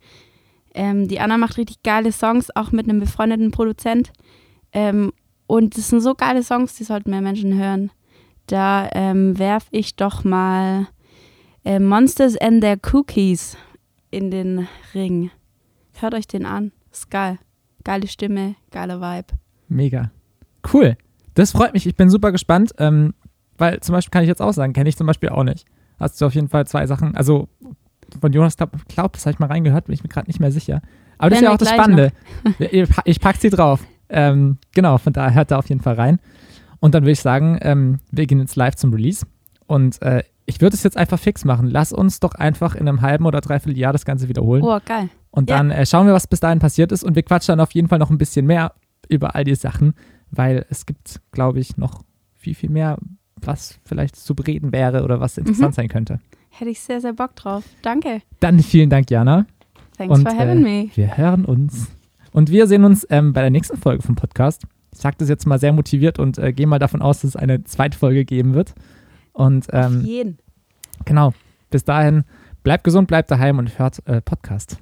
Ähm, 0.74 1.08
die 1.08 1.18
Anna 1.20 1.38
macht 1.38 1.56
richtig 1.56 1.82
geile 1.82 2.12
Songs, 2.12 2.54
auch 2.54 2.70
mit 2.72 2.88
einem 2.88 3.00
befreundeten 3.00 3.50
Produzent. 3.50 4.12
Ähm, 4.72 5.12
und 5.46 5.76
das 5.76 5.88
sind 5.88 6.00
so 6.00 6.14
geile 6.14 6.42
Songs, 6.42 6.74
die 6.76 6.84
sollten 6.84 7.10
mehr 7.10 7.22
Menschen 7.22 7.54
hören. 7.58 7.90
Da 8.46 8.88
ähm, 8.92 9.38
werf 9.38 9.66
ich 9.70 9.96
doch 9.96 10.24
mal 10.24 10.86
äh, 11.64 11.78
Monsters 11.78 12.36
and 12.36 12.60
Their 12.62 12.78
Cookies 12.92 13.56
in 14.10 14.30
den 14.30 14.68
Ring. 14.94 15.30
Hört 15.94 16.14
euch 16.14 16.26
den 16.26 16.46
an. 16.46 16.72
Ist 16.92 17.10
geil. 17.10 17.38
Geile 17.84 18.06
Stimme, 18.06 18.54
geiler 18.70 19.00
Vibe. 19.00 19.38
Mega. 19.68 20.10
Cool. 20.72 20.96
Das 21.38 21.52
freut 21.52 21.72
mich. 21.72 21.86
Ich 21.86 21.94
bin 21.94 22.10
super 22.10 22.32
gespannt, 22.32 22.72
ähm, 22.78 23.14
weil 23.58 23.78
zum 23.78 23.92
Beispiel 23.92 24.10
kann 24.10 24.22
ich 24.24 24.28
jetzt 24.28 24.42
auch 24.42 24.52
sagen, 24.52 24.72
kenne 24.72 24.88
ich 24.88 24.96
zum 24.96 25.06
Beispiel 25.06 25.28
auch 25.28 25.44
nicht. 25.44 25.66
Hast 26.00 26.20
du 26.20 26.26
auf 26.26 26.34
jeden 26.34 26.48
Fall 26.48 26.66
zwei 26.66 26.84
Sachen, 26.88 27.14
also 27.14 27.48
von 28.20 28.32
Jonas 28.32 28.56
glaub, 28.56 28.72
glaub 28.88 29.12
das 29.12 29.24
habe 29.24 29.34
ich 29.34 29.38
mal 29.38 29.46
reingehört, 29.46 29.84
bin 29.84 29.94
ich 29.94 30.02
mir 30.02 30.08
gerade 30.08 30.26
nicht 30.26 30.40
mehr 30.40 30.50
sicher. 30.50 30.82
Aber 31.16 31.30
das 31.30 31.38
ist 31.38 31.44
ja 31.44 31.52
auch 31.52 31.58
das 31.58 31.70
Spannende. 31.70 32.12
ich 33.04 33.20
packe 33.20 33.38
sie 33.38 33.50
drauf. 33.50 33.84
Ähm, 34.08 34.58
genau, 34.74 34.98
von 34.98 35.12
daher 35.12 35.34
hört 35.34 35.52
da 35.52 35.58
auf 35.58 35.68
jeden 35.68 35.80
Fall 35.80 35.94
rein. 35.94 36.18
Und 36.80 36.96
dann 36.96 37.04
würde 37.04 37.12
ich 37.12 37.20
sagen, 37.20 37.58
ähm, 37.62 38.00
wir 38.10 38.26
gehen 38.26 38.40
jetzt 38.40 38.56
live 38.56 38.74
zum 38.74 38.92
Release. 38.92 39.24
Und 39.68 40.02
äh, 40.02 40.24
ich 40.46 40.60
würde 40.60 40.74
es 40.74 40.82
jetzt 40.82 40.96
einfach 40.96 41.20
fix 41.20 41.44
machen. 41.44 41.68
Lass 41.68 41.92
uns 41.92 42.18
doch 42.18 42.34
einfach 42.34 42.74
in 42.74 42.88
einem 42.88 43.00
halben 43.00 43.26
oder 43.26 43.40
dreiviertel 43.40 43.78
Jahr 43.78 43.92
das 43.92 44.04
Ganze 44.04 44.28
wiederholen. 44.28 44.64
Oh, 44.64 44.78
geil. 44.84 45.08
Und 45.30 45.50
dann 45.50 45.70
ja. 45.70 45.76
äh, 45.76 45.86
schauen 45.86 46.08
wir, 46.08 46.14
was 46.14 46.26
bis 46.26 46.40
dahin 46.40 46.58
passiert 46.58 46.90
ist. 46.90 47.04
Und 47.04 47.14
wir 47.14 47.22
quatschen 47.22 47.52
dann 47.52 47.60
auf 47.60 47.72
jeden 47.72 47.86
Fall 47.86 48.00
noch 48.00 48.10
ein 48.10 48.18
bisschen 48.18 48.46
mehr 48.46 48.72
über 49.08 49.36
all 49.36 49.44
die 49.44 49.54
Sachen, 49.54 49.94
weil 50.30 50.66
es 50.70 50.86
gibt, 50.86 51.20
glaube 51.32 51.60
ich, 51.60 51.76
noch 51.76 52.02
viel, 52.36 52.54
viel 52.54 52.70
mehr, 52.70 52.98
was 53.36 53.78
vielleicht 53.84 54.16
zu 54.16 54.34
bereden 54.34 54.72
wäre 54.72 55.04
oder 55.04 55.20
was 55.20 55.38
interessant 55.38 55.70
mhm. 55.70 55.74
sein 55.74 55.88
könnte. 55.88 56.20
Hätte 56.50 56.70
ich 56.70 56.80
sehr, 56.80 57.00
sehr 57.00 57.12
Bock 57.12 57.36
drauf. 57.36 57.64
Danke. 57.82 58.22
Dann 58.40 58.58
vielen 58.60 58.90
Dank, 58.90 59.10
Jana. 59.10 59.46
Thanks 59.96 60.16
Und, 60.16 60.28
for 60.28 60.38
having 60.38 60.64
äh, 60.64 60.84
me. 60.84 60.90
Wir 60.94 61.16
hören 61.16 61.44
uns. 61.44 61.88
Und 62.32 62.50
wir 62.50 62.66
sehen 62.66 62.84
uns 62.84 63.06
ähm, 63.10 63.32
bei 63.32 63.40
der 63.40 63.50
nächsten 63.50 63.76
Folge 63.76 64.02
vom 64.02 64.14
Podcast. 64.14 64.62
Ich 64.92 65.00
sage 65.00 65.16
das 65.18 65.28
jetzt 65.28 65.46
mal 65.46 65.58
sehr 65.58 65.72
motiviert 65.72 66.18
und 66.18 66.38
äh, 66.38 66.52
gehe 66.52 66.66
mal 66.66 66.78
davon 66.78 67.02
aus, 67.02 67.20
dass 67.20 67.30
es 67.30 67.36
eine 67.36 67.64
zweite 67.64 67.98
Folge 67.98 68.24
geben 68.24 68.54
wird. 68.54 68.74
Und 69.32 69.66
ähm, 69.72 70.02
jeden. 70.04 70.38
Genau. 71.04 71.32
Bis 71.70 71.84
dahin, 71.84 72.24
bleibt 72.62 72.84
gesund, 72.84 73.08
bleibt 73.08 73.30
daheim 73.30 73.58
und 73.58 73.78
hört 73.78 74.06
äh, 74.06 74.20
Podcast. 74.20 74.78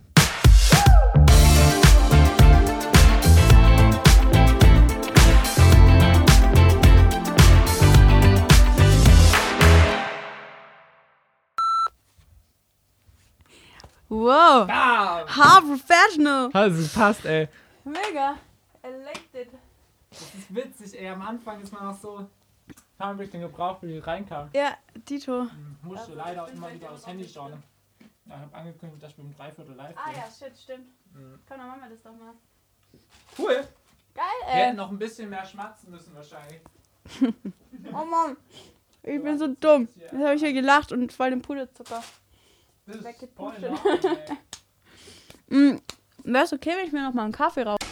Wow. 14.09 14.69
Ah. 14.71 15.25
How 15.27 15.61
professional. 15.61 16.51
Also 16.53 16.99
passt, 16.99 17.25
ey. 17.25 17.49
Mega. 17.85 18.37
Elected. 18.83 19.49
Das 20.11 20.35
ist 20.35 20.55
witzig, 20.55 21.01
ey. 21.01 21.09
Am 21.09 21.23
Anfang 21.23 21.61
ist 21.61 21.73
man 21.73 21.87
noch 21.87 21.99
so. 21.99 22.27
Haben 22.99 23.11
ein 23.11 23.17
bisschen 23.19 23.41
gebraucht, 23.41 23.81
bis 23.81 23.91
ich 23.91 24.07
reinkam. 24.07 24.49
Ja, 24.55 24.77
Dito. 24.95 25.43
Hm, 25.43 25.77
musste 25.83 26.15
leider 26.15 26.45
auch 26.45 26.49
immer 26.49 26.73
wieder 26.73 26.91
aufs 26.91 27.07
Handy 27.07 27.29
schauen. 27.29 27.63
ich 28.25 28.33
habe 28.33 28.57
angekündigt, 28.57 29.03
dass 29.03 29.11
ich 29.11 29.19
mit 29.19 29.27
dem 29.27 29.37
Dreiviertel 29.37 29.75
live 29.75 29.89
bin. 29.89 29.99
Ah 29.99 30.13
ja, 30.13 30.25
shit, 30.31 30.57
stimmt. 30.57 30.87
Mhm. 31.13 31.39
Komm, 31.47 31.59
dann 31.59 31.67
machen 31.67 31.81
wir 31.83 31.91
das 31.91 32.03
doch 32.03 32.13
mal. 32.13 32.33
Cool. 33.37 33.69
Geil, 34.15 34.25
ey. 34.47 34.57
Wir 34.57 34.65
hätten 34.67 34.77
noch 34.77 34.91
ein 34.91 34.99
bisschen 34.99 35.29
mehr 35.29 35.45
schmatzen 35.45 35.91
müssen 35.91 36.15
wahrscheinlich. 36.15 36.61
oh 37.93 38.05
Mann. 38.05 38.37
Ich 39.03 39.23
bin 39.23 39.37
so 39.37 39.49
dumm. 39.49 39.89
Jetzt 39.97 40.13
habe 40.13 40.35
ich 40.35 40.41
hier 40.41 40.53
gelacht 40.53 40.91
und 40.93 41.13
voll 41.13 41.31
den 41.31 41.43
Puderzucker 41.43 42.03
weggepusht. 42.87 43.59
mm, 45.49 45.77
Wäre 46.25 46.45
es 46.45 46.53
okay, 46.53 46.73
wenn 46.77 46.87
ich 46.87 46.93
mir 46.93 47.03
noch 47.03 47.15
mal 47.15 47.25
einen 47.25 47.33
Kaffee 47.33 47.63
rauche? 47.63 47.86